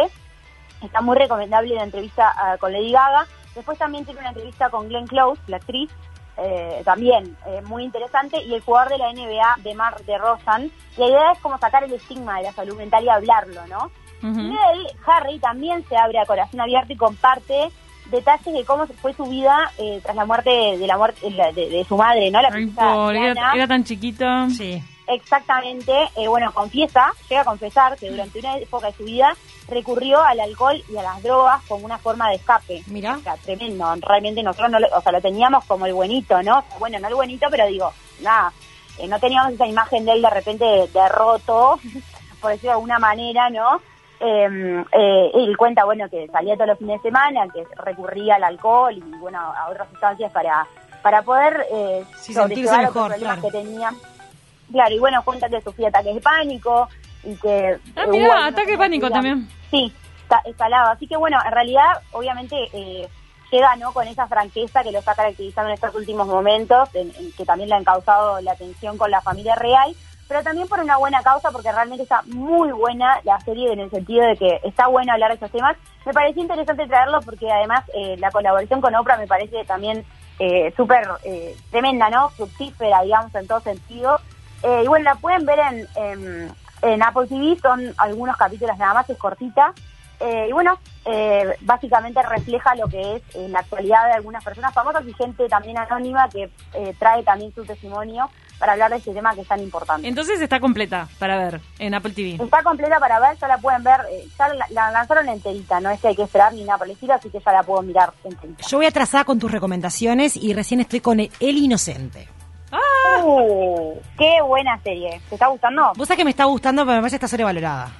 Está 0.80 1.00
muy 1.00 1.16
recomendable 1.16 1.74
la 1.74 1.84
entrevista 1.84 2.32
ah, 2.36 2.56
con 2.58 2.72
Lady 2.72 2.92
Gaga. 2.92 3.26
Después 3.54 3.78
también 3.78 4.04
tiene 4.04 4.20
una 4.20 4.30
entrevista 4.30 4.70
con 4.70 4.88
Glenn 4.88 5.06
Close, 5.06 5.40
la 5.46 5.56
actriz, 5.58 5.90
eh, 6.36 6.82
también 6.84 7.36
eh, 7.46 7.62
muy 7.64 7.84
interesante. 7.84 8.42
Y 8.42 8.54
el 8.54 8.60
jugador 8.62 8.90
de 8.92 8.98
la 8.98 9.12
NBA, 9.12 9.56
de 9.62 9.74
Mar 9.74 9.96
de 10.04 10.18
Rosan. 10.18 10.70
La 10.96 11.06
idea 11.06 11.32
es 11.32 11.38
como 11.40 11.58
sacar 11.58 11.84
el 11.84 11.92
estigma 11.92 12.38
de 12.38 12.44
la 12.44 12.52
salud 12.52 12.76
mental 12.76 13.04
y 13.04 13.08
hablarlo, 13.08 13.66
¿no? 13.68 13.90
Ujú. 14.28 14.40
Y 14.40 14.50
él, 14.50 14.86
Harry, 15.06 15.38
también 15.38 15.84
se 15.88 15.96
abre 15.96 16.18
a 16.18 16.24
corazón 16.26 16.60
abierto 16.60 16.92
y 16.92 16.96
comparte 16.96 17.68
detalles 18.06 18.52
de 18.54 18.64
cómo 18.64 18.86
fue 18.86 19.12
su 19.14 19.24
vida 19.24 19.70
eh, 19.78 20.00
tras 20.02 20.16
la 20.16 20.24
muerte 20.26 20.50
de 20.50 20.86
la 20.86 20.96
muerte 20.96 21.20
de, 21.30 21.52
de- 21.52 21.70
de 21.70 21.84
su 21.84 21.96
madre, 21.96 22.30
¿no? 22.30 22.40
La 22.42 22.48
Ay, 22.48 22.64
Diana. 23.12 23.30
era, 23.32 23.52
era 23.54 23.66
tan 23.66 23.84
chiquito. 23.84 24.24
Sí. 24.50 24.82
Exactamente, 25.06 25.92
eh, 26.16 26.28
bueno, 26.28 26.52
confiesa, 26.52 27.12
llega 27.28 27.42
a 27.42 27.44
confesar 27.44 27.96
que 27.98 28.10
durante 28.10 28.38
una 28.38 28.56
época 28.56 28.86
de 28.86 28.94
su 28.94 29.04
vida 29.04 29.36
recurrió 29.68 30.22
al 30.22 30.40
alcohol 30.40 30.82
y 30.88 30.96
a 30.96 31.02
las 31.02 31.22
drogas 31.22 31.62
como 31.68 31.84
una 31.84 31.98
forma 31.98 32.30
de 32.30 32.36
escape. 32.36 32.82
Mira. 32.86 33.16
O 33.16 33.20
sea, 33.20 33.36
tremendo, 33.36 33.94
realmente 34.00 34.42
nosotros 34.42 34.70
no 34.70 34.78
lo, 34.78 34.88
o 34.96 35.00
sea, 35.02 35.12
lo 35.12 35.20
teníamos 35.20 35.64
como 35.66 35.86
el 35.86 35.92
buenito, 35.92 36.42
¿no? 36.42 36.58
O 36.58 36.62
sea, 36.62 36.78
bueno, 36.78 36.98
no 36.98 37.08
el 37.08 37.14
buenito, 37.14 37.46
pero 37.50 37.66
digo, 37.66 37.92
nada, 38.20 38.52
eh, 38.98 39.06
no 39.06 39.18
teníamos 39.18 39.52
esa 39.52 39.66
imagen 39.66 40.04
de 40.04 40.12
él 40.12 40.22
de 40.22 40.30
repente 40.30 40.64
derroto, 40.92 41.78
por 42.40 42.50
decirlo 42.50 42.70
de 42.70 42.74
alguna 42.74 42.98
manera, 42.98 43.50
¿no? 43.50 43.80
Eh, 44.20 44.84
eh, 44.92 45.30
él 45.34 45.56
cuenta, 45.56 45.84
bueno, 45.84 46.08
que 46.08 46.28
salía 46.28 46.54
todos 46.54 46.68
los 46.68 46.78
fines 46.78 47.02
de 47.02 47.08
semana, 47.08 47.46
que 47.52 47.64
recurría 47.76 48.36
al 48.36 48.44
alcohol 48.44 48.96
y, 48.96 49.18
bueno, 49.18 49.38
a 49.38 49.68
otras 49.68 49.88
sustancias 49.90 50.32
para, 50.32 50.66
para 51.02 51.22
poder 51.22 51.66
eh, 51.70 52.04
Sí, 52.16 52.32
sentirse 52.32 52.76
mejor, 52.78 53.10
problemas 53.10 53.18
claro. 53.38 53.42
que 53.42 53.50
tenía. 53.50 53.92
Claro, 54.70 54.94
y 54.94 54.98
bueno, 54.98 55.22
cuenta 55.24 55.48
que 55.48 55.60
sufría 55.60 55.88
ataques 55.88 56.14
de 56.14 56.20
pánico 56.20 56.88
y 57.22 57.34
que... 57.36 57.78
Ah, 57.96 58.04
eh, 58.12 58.26
ataque 58.48 58.72
de 58.72 58.78
pánico 58.78 59.10
también. 59.10 59.48
Sí, 59.70 59.92
está 60.22 60.40
escalado. 60.44 60.90
Así 60.90 61.06
que 61.06 61.16
bueno, 61.16 61.38
en 61.44 61.52
realidad, 61.52 62.00
obviamente, 62.12 62.56
eh, 62.72 63.08
llega 63.50 63.76
¿no? 63.76 63.92
con 63.92 64.06
esa 64.08 64.26
franqueza 64.26 64.82
que 64.82 64.90
lo 64.92 64.98
está 64.98 65.14
caracterizando 65.14 65.68
en 65.68 65.74
estos 65.74 65.94
últimos 65.94 66.26
momentos, 66.26 66.88
en- 66.94 67.12
en 67.16 67.32
que 67.32 67.44
también 67.44 67.68
le 67.68 67.76
han 67.76 67.84
causado 67.84 68.40
la 68.40 68.56
tensión 68.56 68.98
con 68.98 69.10
la 69.10 69.20
familia 69.20 69.54
real, 69.54 69.94
pero 70.26 70.42
también 70.42 70.66
por 70.66 70.80
una 70.80 70.96
buena 70.96 71.22
causa, 71.22 71.50
porque 71.50 71.70
realmente 71.70 72.02
está 72.02 72.22
muy 72.26 72.72
buena 72.72 73.20
la 73.24 73.38
serie 73.40 73.72
en 73.72 73.80
el 73.80 73.90
sentido 73.90 74.26
de 74.26 74.36
que 74.36 74.60
está 74.64 74.88
bueno 74.88 75.12
hablar 75.12 75.30
de 75.30 75.36
esos 75.36 75.50
temas. 75.50 75.76
Me 76.06 76.12
pareció 76.14 76.42
interesante 76.42 76.86
traerlo 76.86 77.20
porque 77.20 77.50
además 77.52 77.84
eh, 77.94 78.16
la 78.18 78.30
colaboración 78.30 78.80
con 78.80 78.94
Oprah 78.94 79.18
me 79.18 79.26
parece 79.26 79.64
también 79.66 80.04
eh, 80.38 80.72
súper 80.76 81.06
eh, 81.24 81.54
tremenda, 81.70 82.08
¿no? 82.10 82.30
Fructífera, 82.30 83.02
digamos, 83.02 83.32
en 83.34 83.46
todo 83.46 83.60
sentido. 83.60 84.18
Eh, 84.64 84.82
y 84.84 84.88
bueno, 84.88 85.04
la 85.04 85.14
pueden 85.16 85.44
ver 85.46 85.58
en, 85.58 85.88
en, 85.94 86.52
en 86.82 87.02
Apple 87.02 87.26
TV, 87.28 87.58
son 87.60 87.94
algunos 87.98 88.36
capítulos 88.36 88.76
nada 88.78 88.94
más, 88.94 89.10
es 89.10 89.18
cortita. 89.18 89.72
Eh, 90.20 90.46
y 90.48 90.52
bueno, 90.52 90.78
eh, 91.04 91.44
básicamente 91.62 92.22
refleja 92.22 92.74
lo 92.76 92.86
que 92.86 93.16
es 93.16 93.22
eh, 93.34 93.48
la 93.48 93.58
actualidad 93.58 94.06
de 94.06 94.12
algunas 94.12 94.42
personas 94.44 94.72
famosas 94.72 95.04
y 95.06 95.12
gente 95.12 95.48
también 95.48 95.76
anónima 95.76 96.28
que 96.28 96.50
eh, 96.72 96.94
trae 96.98 97.22
también 97.24 97.52
su 97.52 97.64
testimonio 97.64 98.30
para 98.58 98.72
hablar 98.72 98.92
de 98.92 98.98
este 98.98 99.12
tema 99.12 99.34
que 99.34 99.40
es 99.40 99.48
tan 99.48 99.60
importante. 99.60 100.06
Entonces 100.06 100.40
está 100.40 100.60
completa 100.60 101.08
para 101.18 101.36
ver 101.36 101.60
en 101.80 101.94
Apple 101.94 102.12
TV. 102.12 102.42
Está 102.42 102.62
completa 102.62 103.00
para 103.00 103.18
ver, 103.18 103.36
ya 103.36 103.48
la 103.48 103.58
pueden 103.58 103.82
ver, 103.82 104.00
eh, 104.10 104.24
ya 104.38 104.48
la, 104.54 104.66
la 104.70 104.90
lanzaron 104.92 105.28
enterita, 105.28 105.80
no 105.80 105.90
es 105.90 106.00
que 106.00 106.08
hay 106.08 106.16
que 106.16 106.22
esperar 106.22 106.54
ni 106.54 106.62
nada 106.62 106.78
por 106.78 106.86
el 106.86 106.92
estilo, 106.92 107.14
así 107.14 107.28
que 107.28 107.40
ya 107.40 107.52
la 107.52 107.64
puedo 107.64 107.82
mirar 107.82 108.12
enterita. 108.22 108.64
Yo 108.68 108.78
voy 108.78 108.86
atrasada 108.86 109.24
con 109.24 109.40
tus 109.40 109.50
recomendaciones 109.50 110.36
y 110.36 110.54
recién 110.54 110.80
estoy 110.80 111.00
con 111.00 111.18
El, 111.18 111.30
El 111.40 111.58
Inocente. 111.58 112.28
Uh, 113.22 113.94
¡Qué 114.18 114.42
buena 114.46 114.78
serie! 114.82 115.20
¿Te 115.28 115.34
está 115.34 115.48
gustando? 115.48 115.92
Vos 115.96 116.08
sabés 116.08 116.18
que 116.18 116.24
me 116.24 116.30
está 116.30 116.44
gustando, 116.44 116.84
pero 116.84 116.96
me 116.96 117.02
parece 117.02 117.14
que 117.14 117.24
está 117.24 117.28
sobrevalorada. 117.28 117.92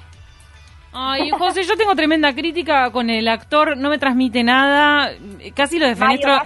Ay, 0.93 1.31
José, 1.31 1.65
yo 1.65 1.77
tengo 1.77 1.95
tremenda 1.97 2.33
crítica 2.33 2.91
con 2.93 3.11
el 3.11 3.27
actor, 3.27 3.77
no 3.77 3.91
me 3.91 3.99
transmite 3.99 4.45
nada, 4.45 5.11
casi 5.55 5.79
lo 5.79 5.89
defenestro. 5.89 6.41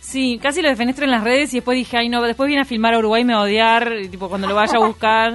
Sí, 0.00 0.38
casi 0.42 0.62
lo 0.62 0.68
defenestro 0.68 1.04
en 1.04 1.12
las 1.12 1.22
redes 1.24 1.54
y 1.54 1.58
después 1.58 1.76
dije, 1.76 1.96
ay 1.96 2.08
no, 2.08 2.20
después 2.22 2.48
viene 2.48 2.62
a 2.62 2.64
filmar 2.64 2.94
a 2.94 2.98
Uruguay 2.98 3.22
y 3.22 3.24
me 3.24 3.34
va 3.34 3.40
a 3.40 3.44
odiar, 3.44 3.92
y, 4.02 4.08
tipo 4.08 4.28
cuando 4.28 4.46
lo 4.48 4.54
vaya 4.54 4.76
a 4.76 4.86
buscar, 4.86 5.32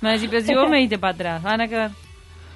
me 0.00 0.08
va 0.08 0.10
a 0.10 0.12
decir, 0.12 0.30
pero 0.30 0.42
si 0.44 0.54
vos 0.54 0.68
me 0.68 0.78
diste 0.78 0.98
para 0.98 1.14
atrás, 1.14 1.42
van 1.42 1.62
a 1.62 1.68
quedar. 1.68 1.90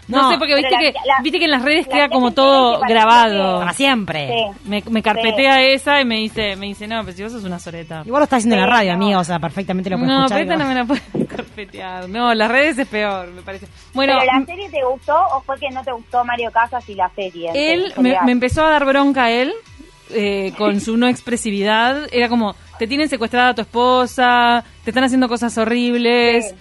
No, 0.09 0.23
No, 0.23 0.31
sé, 0.31 0.39
porque 0.39 0.55
pero 0.55 0.69
viste 0.69 0.71
la- 0.75 0.79
que 0.93 0.93
la- 1.09 1.23
viste 1.23 1.39
que 1.41 1.45
en 1.47 1.51
las 1.51 1.63
redes 1.63 1.89
queda 1.89 2.09
como 2.09 2.31
todo 2.31 2.81
grabado. 2.81 3.59
Para 3.61 3.73
siempre. 3.73 4.29
Sí. 4.29 4.69
Me, 4.69 4.83
me 4.91 5.03
carpetea 5.03 5.63
esa 5.65 6.01
y 6.01 6.05
me 6.05 6.17
dice, 6.17 6.55
me 6.57 6.67
dice, 6.67 6.87
no, 6.87 7.01
pero 7.05 7.17
si 7.17 7.23
vos 7.25 7.33
sos 7.33 7.45
una 7.45 7.59
soreta. 7.59 8.03
Igual 8.07 8.21
lo 8.21 8.25
está 8.25 8.37
haciendo 8.37 8.55
en 8.57 8.61
la 8.63 8.67
Sí, 8.69 8.73
radio, 8.73 8.91
no. 8.97 9.05
amigo, 9.05 9.21
o 9.21 9.25
sea, 9.25 9.39
perfectamente 9.41 9.91
lo 9.91 9.97
puedes 9.97 10.09
No, 10.13 10.19
escuchar. 10.27 10.39
pero 10.39 10.53
esta 10.53 10.55
y 10.55 10.59
no 10.67 10.69
me 10.69 10.75
la 10.81 10.85
puedes 10.85 11.29
carpetear. 11.29 12.09
No, 12.09 12.35
las 12.35 12.51
redes 12.51 12.79
es 12.79 12.87
peor, 12.89 13.29
me 13.33 13.43
parece. 13.43 13.67
Bueno, 13.95 14.15
¿Pero 14.21 14.33
la 14.39 14.45
serie 14.47 14.71
te 14.71 14.85
gustó 14.85 15.17
o 15.35 15.41
fue 15.43 15.59
que 15.59 15.71
no 15.71 15.83
te 15.83 15.93
gustó 15.93 16.25
Mario 16.25 16.51
Casas 16.53 16.89
y 16.89 16.95
la 16.95 17.09
serie? 17.11 17.51
él 17.55 17.93
me, 17.99 18.17
me 18.25 18.33
empezó 18.33 18.65
a 18.65 18.71
dar 18.71 18.85
bronca 18.85 19.31
él 19.31 19.53
eh, 20.11 20.53
con 20.57 20.81
su 20.81 20.97
no 20.97 21.09
expresividad. 21.09 22.07
Era 22.13 22.29
como, 22.29 22.55
te 22.79 22.87
tienen 22.87 23.09
secuestrada 23.09 23.49
a 23.51 23.55
tu 23.55 23.63
esposa, 23.63 24.63
te 24.85 24.91
están 24.91 25.03
haciendo 25.05 25.29
cosas 25.29 25.57
horribles 25.59 26.55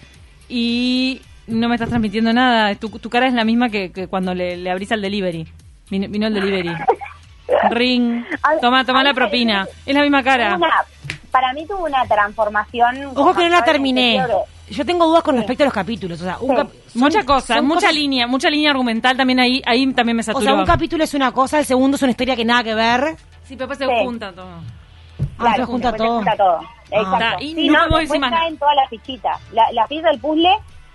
y 0.49 1.21
no 1.47 1.69
me 1.69 1.75
estás 1.75 1.89
transmitiendo 1.89 2.31
nada. 2.33 2.73
Tu, 2.75 2.89
tu 2.99 3.09
cara 3.09 3.27
es 3.27 3.33
la 3.33 3.43
misma 3.43 3.69
que, 3.69 3.91
que 3.91 4.07
cuando 4.07 4.33
le, 4.33 4.57
le 4.57 4.69
abrís 4.71 4.91
al 4.91 5.01
delivery. 5.01 5.47
Vino, 5.89 6.07
vino 6.09 6.27
el 6.27 6.33
delivery. 6.33 6.73
Ring. 7.71 8.23
Toma, 8.61 8.83
toma 8.85 9.03
la 9.03 9.13
propina. 9.13 9.67
Es 9.85 9.93
la 9.95 10.01
misma 10.01 10.23
cara. 10.23 10.55
Una- 10.55 10.83
para 11.31 11.51
mí 11.53 11.65
tuvo 11.67 11.85
una 11.85 12.05
transformación. 12.05 13.11
Ojo 13.15 13.33
que 13.33 13.43
no 13.43 13.49
la 13.49 13.63
terminé. 13.63 14.25
Yo 14.69 14.85
tengo 14.85 15.05
dudas 15.05 15.21
con 15.21 15.35
respecto 15.35 15.63
a 15.63 15.65
los 15.65 15.73
capítulos. 15.73 16.19
O 16.21 16.23
sea, 16.23 16.37
un 16.39 16.49
Sí. 16.51 16.55
cap- 16.55 16.69
son- 16.87 17.01
Mucha 17.01 17.23
cosa, 17.23 17.61
mucha 17.61 17.75
cosas- 17.81 17.93
línea, 17.93 18.25
mucha 18.25 18.49
línea 18.49 18.71
argumental 18.71 19.15
también 19.17 19.39
ahí, 19.39 19.61
ahí 19.65 19.85
también 19.93 20.15
me 20.15 20.21
O 20.21 20.23
saturó. 20.23 20.43
sea, 20.45 20.53
un 20.55 20.65
capítulo 20.65 21.03
es 21.03 21.13
una 21.13 21.31
cosa, 21.33 21.59
el 21.59 21.65
segundo 21.65 21.95
es 21.97 22.01
una 22.01 22.11
historia 22.11 22.35
que 22.35 22.45
nada 22.45 22.63
que 22.63 22.73
ver. 22.73 23.15
Sí, 23.43 23.55
pero 23.55 23.67
después 23.67 23.77
se 23.77 23.85
Sí. 23.85 24.03
junta 24.05 24.31
todo. 24.31 24.47
Ah, 24.47 25.23
Claro, 25.37 25.55
se 25.57 25.63
junta 25.65 25.91
después 25.91 26.01
se 26.01 26.07
todo. 26.07 26.15
junta 26.17 26.35
todo. 26.37 26.59
Ah. 26.61 27.01
Exacto. 27.17 27.43
Y 27.43 27.53
Sí, 27.53 27.67
no 27.67 27.73
no, 27.73 27.79
podemos 27.89 27.99
después 27.99 28.09
decir 28.09 28.21
más 28.21 28.31
nada. 28.31 28.47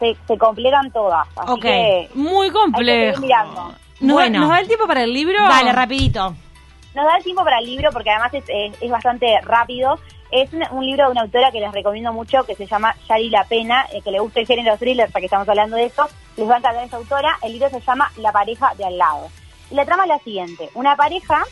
Se, 0.01 0.17
se 0.27 0.37
completan 0.39 0.91
todas. 0.91 1.29
Así 1.37 1.53
Ok. 1.53 1.61
que 1.63 2.09
Muy 2.15 2.47
hay 2.47 2.51
que 2.51 2.59
complejo. 2.59 3.15
seguir 3.15 3.21
mirando. 3.21 3.75
¿Nos, 4.01 4.15
Bueno. 4.15 4.33
da, 4.35 4.41
¿Nos 4.41 4.49
da 4.51 4.61
el 4.61 4.67
tiempo 4.67 4.87
para 4.89 5.05
el 5.05 5.13
libro? 5.13 5.39
Dale, 5.47 5.73
rapidito. 5.73 6.35
Nos 6.95 7.05
da 7.07 7.17
el 7.19 7.23
tiempo 7.23 7.45
para 7.45 7.59
el 7.61 7.67
libro 7.67 7.91
porque 7.93 8.11
además 8.11 8.35
es, 8.35 8.45
es, 8.49 8.75
es 8.83 8.91
bastante 8.91 9.41
rápido. 9.43 9.99
Es 10.33 10.53
un, 10.53 10.63
un 10.73 10.85
libro 10.87 11.05
de 11.07 11.11
una 11.13 11.21
autora 11.23 11.51
que 11.53 11.61
les 11.61 11.71
recomiendo 11.73 12.13
mucho 12.13 12.45
que 12.45 12.55
se 12.55 12.67
llama 12.67 12.95
Yari 13.09 13.31
La 13.31 13.45
Pena, 13.45 13.87
eh, 13.93 14.01
que 14.03 14.11
le 14.11 14.21
gusta 14.21 14.41
el 14.41 14.47
género 14.47 14.77
thriller, 14.77 15.09
ya 15.13 15.19
que 15.21 15.27
estamos 15.27 15.49
hablando 15.49 15.77
de 15.77 15.87
eso, 15.87 16.09
les 16.37 16.49
va 16.49 16.55
a 16.55 16.59
encantar 16.59 16.85
esa 16.85 16.97
autora. 16.97 17.37
El 17.43 17.53
libro 17.53 17.69
se 17.69 17.81
llama 17.81 18.11
La 18.17 18.33
pareja 18.33 18.73
de 18.77 18.85
al 18.85 18.97
lado. 18.97 19.29
Y 19.71 19.75
la 19.75 19.85
trama 19.85 20.05
es 20.05 20.09
la 20.09 20.19
siguiente. 20.21 20.71
Una 20.75 20.97
pareja 20.97 21.43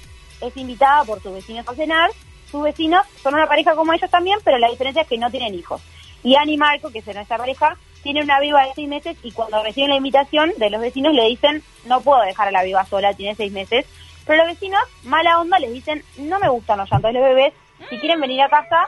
es 0.40 0.57
invitada 0.57 1.05
por 1.05 1.21
sus 1.23 1.33
vecinos 1.35 1.69
a 1.69 1.75
cenar. 1.75 2.11
Sus 2.50 2.62
vecinos 2.62 3.05
son 3.23 3.35
una 3.35 3.47
pareja 3.47 3.75
como 3.75 3.93
ellos 3.93 4.11
también, 4.11 4.38
pero 4.45 4.59
la 4.59 4.69
diferencia 4.71 5.02
es 5.02 5.09
que 5.09 5.19
no 5.19 5.31
tienen 5.31 5.55
hijos. 5.55 5.83
Y 6.25 6.35
Annie 6.37 6.55
y 6.55 6.57
Marco, 6.57 6.90
que 6.90 7.00
es 7.00 7.07
nuestra 7.14 7.37
pareja, 7.37 7.76
tiene 8.02 8.23
una 8.23 8.40
viva 8.40 8.64
de 8.64 8.75
seis 8.75 8.88
meses 8.88 9.17
y 9.23 9.33
cuando 9.33 9.62
reciben 9.62 9.90
la 9.90 9.97
invitación 9.97 10.52
de 10.57 10.71
los 10.71 10.81
vecinos 10.81 11.14
le 11.14 11.25
dicen, 11.25 11.62
no 11.87 12.00
puedo 12.00 12.21
dejar 12.23 12.49
a 12.49 12.52
la 12.52 12.62
viva 12.62 12.85
sola, 12.85 13.14
tiene 13.14 13.35
seis 13.35 13.52
meses. 13.52 13.87
Pero 14.26 14.45
los 14.45 14.55
vecinos, 14.55 14.81
mala 15.05 15.40
onda, 15.40 15.59
les 15.59 15.73
dicen, 15.73 16.02
no 16.19 16.38
me 16.38 16.49
gustan 16.49 16.78
los 16.78 16.90
llantos 16.90 17.12
de 17.12 17.19
los 17.19 17.28
bebés, 17.28 17.55
si 17.88 17.99
quieren 17.99 18.21
venir 18.21 18.43
a 18.43 18.49
casa, 18.49 18.87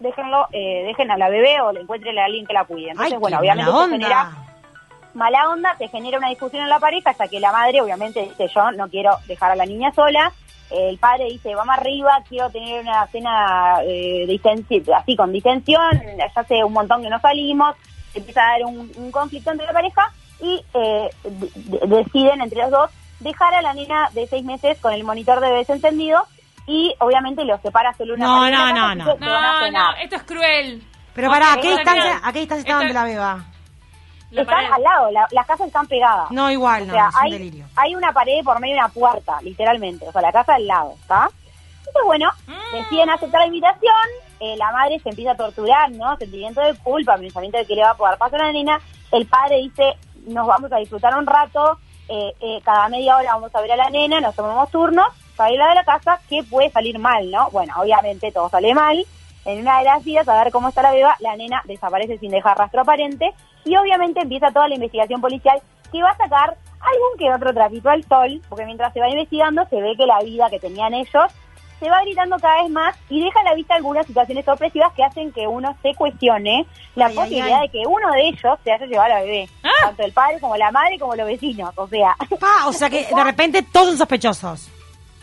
déjenlo, 0.00 0.48
eh, 0.52 0.84
dejen 0.86 1.10
a 1.10 1.16
la 1.16 1.28
bebé 1.28 1.60
o 1.60 1.72
le 1.72 1.80
encuentren 1.80 2.18
a 2.18 2.24
alguien 2.24 2.46
que 2.46 2.52
la 2.52 2.64
cuide. 2.64 2.90
Entonces, 2.90 3.14
Ay, 3.14 3.18
bueno, 3.18 3.38
obviamente 3.38 3.70
eso 3.70 3.88
genera 3.88 4.30
mala 5.14 5.50
onda, 5.50 5.76
se 5.76 5.88
genera 5.88 6.18
una 6.18 6.28
discusión 6.28 6.62
en 6.62 6.70
la 6.70 6.78
pareja 6.78 7.10
hasta 7.10 7.28
que 7.28 7.40
la 7.40 7.52
madre 7.52 7.80
obviamente 7.82 8.22
dice 8.22 8.48
yo 8.48 8.72
no 8.72 8.88
quiero 8.88 9.18
dejar 9.26 9.52
a 9.52 9.56
la 9.56 9.66
niña 9.66 9.92
sola, 9.92 10.32
el 10.70 10.98
padre 10.98 11.26
dice 11.26 11.54
vamos 11.54 11.76
arriba, 11.76 12.22
quiero 12.28 12.48
tener 12.50 12.80
una 12.80 13.06
cena 13.08 13.80
eh, 13.84 14.40
así 14.96 15.16
con 15.16 15.32
distensión, 15.32 15.90
ya 16.16 16.30
hace 16.34 16.64
un 16.64 16.72
montón 16.72 17.02
que 17.02 17.10
no 17.10 17.20
salimos, 17.20 17.76
se 18.12 18.18
empieza 18.20 18.40
a 18.42 18.52
dar 18.52 18.62
un, 18.66 18.90
un 18.96 19.10
conflicto 19.10 19.50
entre 19.50 19.66
la 19.66 19.72
pareja 19.72 20.12
y 20.40 20.64
eh, 20.74 21.10
de- 21.24 21.50
de- 21.54 21.86
deciden 21.96 22.40
entre 22.40 22.62
los 22.62 22.70
dos 22.70 22.90
dejar 23.20 23.54
a 23.54 23.62
la 23.62 23.72
nena 23.74 24.08
de 24.12 24.26
seis 24.26 24.44
meses 24.44 24.78
con 24.80 24.92
el 24.92 25.04
monitor 25.04 25.40
de 25.40 25.48
bebés 25.50 25.70
encendido 25.70 26.24
y 26.66 26.94
obviamente 26.98 27.44
los 27.44 27.60
separa 27.60 27.92
solo 27.94 28.14
una 28.14 28.24
No, 28.26 28.50
no, 28.50 28.72
no, 28.72 28.94
no. 28.94 29.16
No, 29.70 29.92
esto 30.02 30.16
es 30.16 30.22
cruel. 30.24 30.82
Pero 31.14 31.28
para, 31.30 31.52
¿a 31.52 31.56
qué 31.60 31.70
distancia. 31.72 32.20
¿a 32.22 32.32
qué 32.32 32.40
distancia 32.40 32.62
estaban 32.62 32.88
de 32.88 32.94
la 32.94 33.04
beba? 33.04 33.44
Están 34.30 34.64
al 34.72 34.82
lado, 34.82 35.10
la- 35.10 35.28
las 35.30 35.46
casas 35.46 35.66
están 35.66 35.86
pegadas. 35.86 36.30
No, 36.30 36.50
igual, 36.50 36.84
O 36.84 36.86
no, 36.86 36.92
sea, 36.94 37.08
es 37.08 37.14
un 37.16 37.22
hay, 37.22 37.32
delirio. 37.32 37.66
hay 37.76 37.94
una 37.94 38.12
pared 38.12 38.42
por 38.42 38.58
medio 38.60 38.74
de 38.76 38.80
una 38.80 38.88
puerta, 38.88 39.38
literalmente. 39.42 40.08
O 40.08 40.12
sea, 40.12 40.22
la 40.22 40.32
casa 40.32 40.54
al 40.54 40.66
lado, 40.66 40.94
¿está? 41.02 41.28
Entonces, 41.80 42.02
bueno, 42.06 42.30
Mm. 42.46 42.76
deciden 42.76 43.10
aceptar 43.10 43.40
la 43.42 43.46
invitación. 43.46 43.92
Eh, 44.42 44.56
la 44.56 44.72
madre 44.72 44.98
se 44.98 45.10
empieza 45.10 45.30
a 45.30 45.36
torturar, 45.36 45.92
¿no? 45.92 46.16
Sentimiento 46.16 46.60
de 46.60 46.74
culpa, 46.74 47.16
pensamiento 47.16 47.58
de 47.58 47.64
que 47.64 47.76
le 47.76 47.82
va 47.82 47.90
a 47.90 47.96
poder 47.96 48.18
pasar 48.18 48.42
a 48.42 48.46
la 48.46 48.52
nena. 48.52 48.80
El 49.12 49.24
padre 49.26 49.58
dice, 49.58 49.94
nos 50.26 50.48
vamos 50.48 50.72
a 50.72 50.78
disfrutar 50.78 51.16
un 51.16 51.26
rato. 51.26 51.78
eh, 52.08 52.34
eh, 52.40 52.60
cada 52.64 52.88
media 52.88 53.16
hora 53.16 53.34
vamos 53.34 53.54
a 53.54 53.60
ver 53.60 53.72
a 53.72 53.76
la 53.76 53.88
nena, 53.88 54.20
nos 54.20 54.34
tomamos 54.34 54.68
turnos, 54.70 55.06
salirla 55.36 55.68
de 55.68 55.76
la 55.76 55.84
casa, 55.84 56.18
que 56.28 56.42
puede 56.42 56.70
salir 56.70 56.98
mal, 56.98 57.30
¿no? 57.30 57.48
Bueno, 57.52 57.72
obviamente 57.78 58.32
todo 58.32 58.48
sale 58.48 58.74
mal. 58.74 59.06
En 59.44 59.60
una 59.60 59.78
de 59.78 59.84
las 59.84 60.04
vidas, 60.04 60.28
a 60.28 60.42
ver 60.42 60.52
cómo 60.52 60.68
está 60.68 60.82
la 60.82 60.92
beba, 60.92 61.16
la 61.20 61.36
nena 61.36 61.62
desaparece 61.64 62.18
sin 62.18 62.32
dejar 62.32 62.58
rastro 62.58 62.82
aparente 62.82 63.32
y 63.64 63.76
obviamente 63.76 64.20
empieza 64.20 64.50
toda 64.50 64.66
la 64.68 64.74
investigación 64.74 65.20
policial 65.20 65.62
que 65.92 66.02
va 66.02 66.10
a 66.10 66.16
sacar 66.16 66.56
algún 66.80 67.18
que 67.18 67.32
otro 67.32 67.54
trapito 67.54 67.88
al 67.90 68.02
sol, 68.04 68.42
porque 68.48 68.66
mientras 68.66 68.92
se 68.92 69.00
va 69.00 69.08
investigando 69.08 69.64
se 69.66 69.80
ve 69.80 69.94
que 69.96 70.06
la 70.06 70.20
vida 70.20 70.50
que 70.50 70.58
tenían 70.58 70.94
ellos 70.94 71.32
se 71.82 71.90
va 71.90 72.00
gritando 72.02 72.36
cada 72.38 72.62
vez 72.62 72.70
más 72.70 72.96
y 73.08 73.24
deja 73.24 73.40
a 73.40 73.44
la 73.44 73.54
vista 73.54 73.74
algunas 73.74 74.06
situaciones 74.06 74.44
sorpresivas 74.44 74.92
que 74.94 75.02
hacen 75.02 75.32
que 75.32 75.46
uno 75.48 75.74
se 75.82 75.94
cuestione 75.94 76.64
la 76.94 77.06
Ay, 77.06 77.10
ay, 77.12 77.16
posibilidad 77.16 77.60
ay. 77.60 77.66
de 77.68 77.72
que 77.72 77.86
uno 77.86 78.12
de 78.12 78.28
ellos 78.28 78.58
se 78.62 78.72
haya 78.72 78.86
llevado 78.86 79.12
a 79.12 79.16
la 79.16 79.20
bebé, 79.22 79.48
Ah. 79.64 79.68
tanto 79.86 80.02
el 80.04 80.12
padre 80.12 80.38
como 80.40 80.56
la 80.56 80.70
madre 80.70 80.98
como 80.98 81.16
los 81.16 81.26
vecinos, 81.26 81.72
o 81.76 81.88
sea, 81.88 82.14
Pa, 82.38 82.66
o 82.68 82.72
sea 82.72 82.88
que 82.88 83.06
de 83.12 83.24
repente 83.24 83.62
todos 83.62 83.88
son 83.88 83.98
sospechosos. 83.98 84.68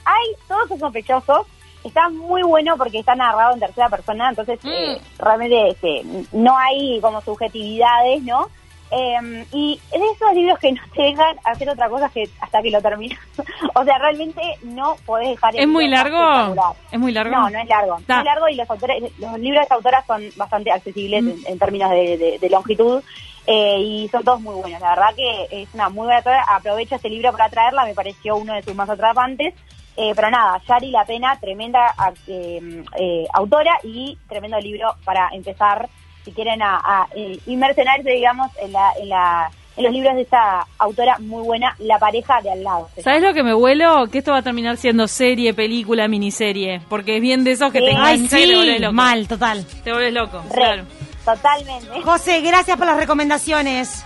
hay 0.06 0.26
todos 0.48 0.68
son 0.70 0.80
sospechosos. 0.80 1.48
Está 1.82 2.10
muy 2.10 2.42
bueno 2.44 2.76
porque 2.76 3.00
está 3.00 3.16
narrado 3.16 3.54
en 3.54 3.62
tercera 3.62 3.88
persona, 3.88 4.30
entonces 4.30 4.60
Mm. 4.64 4.68
eh, 4.68 5.02
realmente 5.18 5.70
este, 5.70 6.04
no 6.34 6.58
hay 6.58 7.00
como 7.00 7.22
subjetividades, 7.22 8.22
¿no? 8.24 8.50
Eh, 8.92 9.46
y 9.52 9.80
es 9.92 10.00
de 10.02 10.08
esos 10.08 10.34
libros 10.34 10.58
que 10.60 10.72
no 10.72 10.82
te 10.96 11.04
dejan 11.04 11.36
hacer 11.44 11.70
otra 11.70 11.90
cosa 11.90 12.10
que 12.10 12.28
hasta 12.42 12.62
que 12.62 12.72
lo 12.72 12.82
terminas. 12.82 13.20
o 13.76 13.84
sea, 13.84 13.98
realmente 14.00 14.42
no 14.64 14.96
podés 15.06 15.30
dejar 15.30 15.56
el 15.56 15.62
¿Es 15.62 15.68
muy 15.68 15.88
largo? 15.88 16.56
¿Es 16.92 17.00
muy 17.00 17.12
largo? 17.12 17.36
No, 17.36 17.50
no 17.50 17.60
es 17.60 17.68
largo. 17.68 18.00
No 18.08 18.18
es 18.20 18.26
largo 18.26 18.50
y 18.50 18.56
los, 18.56 18.70
autores, 18.70 19.04
los 19.20 19.40
libros 19.40 19.60
de 19.60 19.64
esta 19.64 19.76
autora 19.76 20.04
son 20.08 20.24
bastante 20.36 20.72
accesibles 20.72 21.24
Mm. 21.24 21.30
en, 21.30 21.40
en 21.48 21.60
términos 21.60 21.92
de, 21.92 22.18
de- 22.18 22.40
de 22.40 22.50
longitud 22.50 23.04
eh, 23.48 23.78
y 23.80 24.10
son 24.10 24.24
todos 24.24 24.42
muy 24.42 24.56
buenos. 24.56 24.80
La 24.82 24.90
verdad 24.92 25.16
que 25.16 25.48
es 25.64 25.70
una 25.74 25.90
muy 25.90 26.06
buena 26.06 26.18
autora. 26.18 26.44
Aprovecho 26.50 26.96
este 26.96 27.10
libro 27.10 27.32
para 27.32 27.50
traerla, 27.50 27.86
me 27.86 27.94
pareció 27.96 28.36
uno 28.38 28.54
de 28.54 28.62
sus 28.64 28.76
más 28.76 28.90
atrapantes. 28.90 29.54
Eh, 29.98 30.14
pero 30.16 30.30
nada, 30.32 30.62
Yari 30.68 30.92
La 30.92 31.04
Pena, 31.04 31.38
tremenda 31.42 31.94
eh, 32.28 32.84
eh, 32.98 33.28
autora 33.34 33.78
y 33.84 34.18
tremendo 34.30 34.58
libro 34.60 34.96
para 35.04 35.30
empezar, 35.34 35.90
si 36.26 36.32
quieren, 36.32 36.62
a, 36.62 36.78
a, 36.78 37.08
eh, 37.16 37.38
inmersionarse, 37.48 38.10
digamos, 38.10 38.50
en, 38.62 38.72
la, 38.74 38.92
en, 39.00 39.10
la, 39.10 39.52
en 39.78 39.84
los 39.84 39.94
libros 39.94 40.16
de 40.16 40.22
esta 40.24 40.66
autora 40.78 41.18
muy 41.20 41.44
buena, 41.44 41.76
La 41.80 41.98
pareja 42.00 42.42
de 42.42 42.52
al 42.52 42.64
lado. 42.64 42.90
¿Sabes 43.02 43.22
lo 43.22 43.34
que 43.34 43.44
me 43.44 43.54
vuelo? 43.54 44.08
Que 44.12 44.18
esto 44.20 44.32
va 44.32 44.40
a 44.40 44.42
terminar 44.44 44.78
siendo 44.78 45.08
serie, 45.08 45.54
película, 45.54 46.08
miniserie. 46.08 46.82
Porque 46.90 47.16
es 47.18 47.22
bien 47.22 47.44
de 47.44 47.52
esos 47.52 47.72
que 47.72 47.80
Sí. 47.80 47.86
te 47.86 47.96
Ay, 47.96 48.24
y 48.26 48.28
te 48.28 48.46
vuelves 48.56 48.82
loco. 48.82 48.94
mal, 48.94 49.28
total. 49.28 49.66
Te 49.84 49.92
vuelves 49.94 50.14
loco, 50.14 50.42
Re, 50.50 50.56
claro. 50.56 50.84
Totalmente. 51.26 52.02
José, 52.02 52.42
gracias 52.42 52.78
por 52.78 52.88
las 52.88 52.98
recomendaciones. 52.98 54.06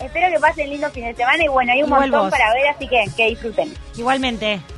Espero 0.00 0.28
que 0.34 0.40
pasen 0.40 0.68
lindo 0.68 0.90
fin 0.90 1.04
de 1.04 1.14
semana 1.14 1.44
y 1.44 1.48
bueno, 1.48 1.72
hay 1.72 1.80
un 1.82 1.86
Igual 1.86 2.10
montón 2.10 2.22
vos. 2.22 2.30
para 2.30 2.52
ver, 2.54 2.66
así 2.74 2.88
que 2.88 3.04
que 3.16 3.28
disfruten. 3.28 3.72
Igualmente. 3.96 4.60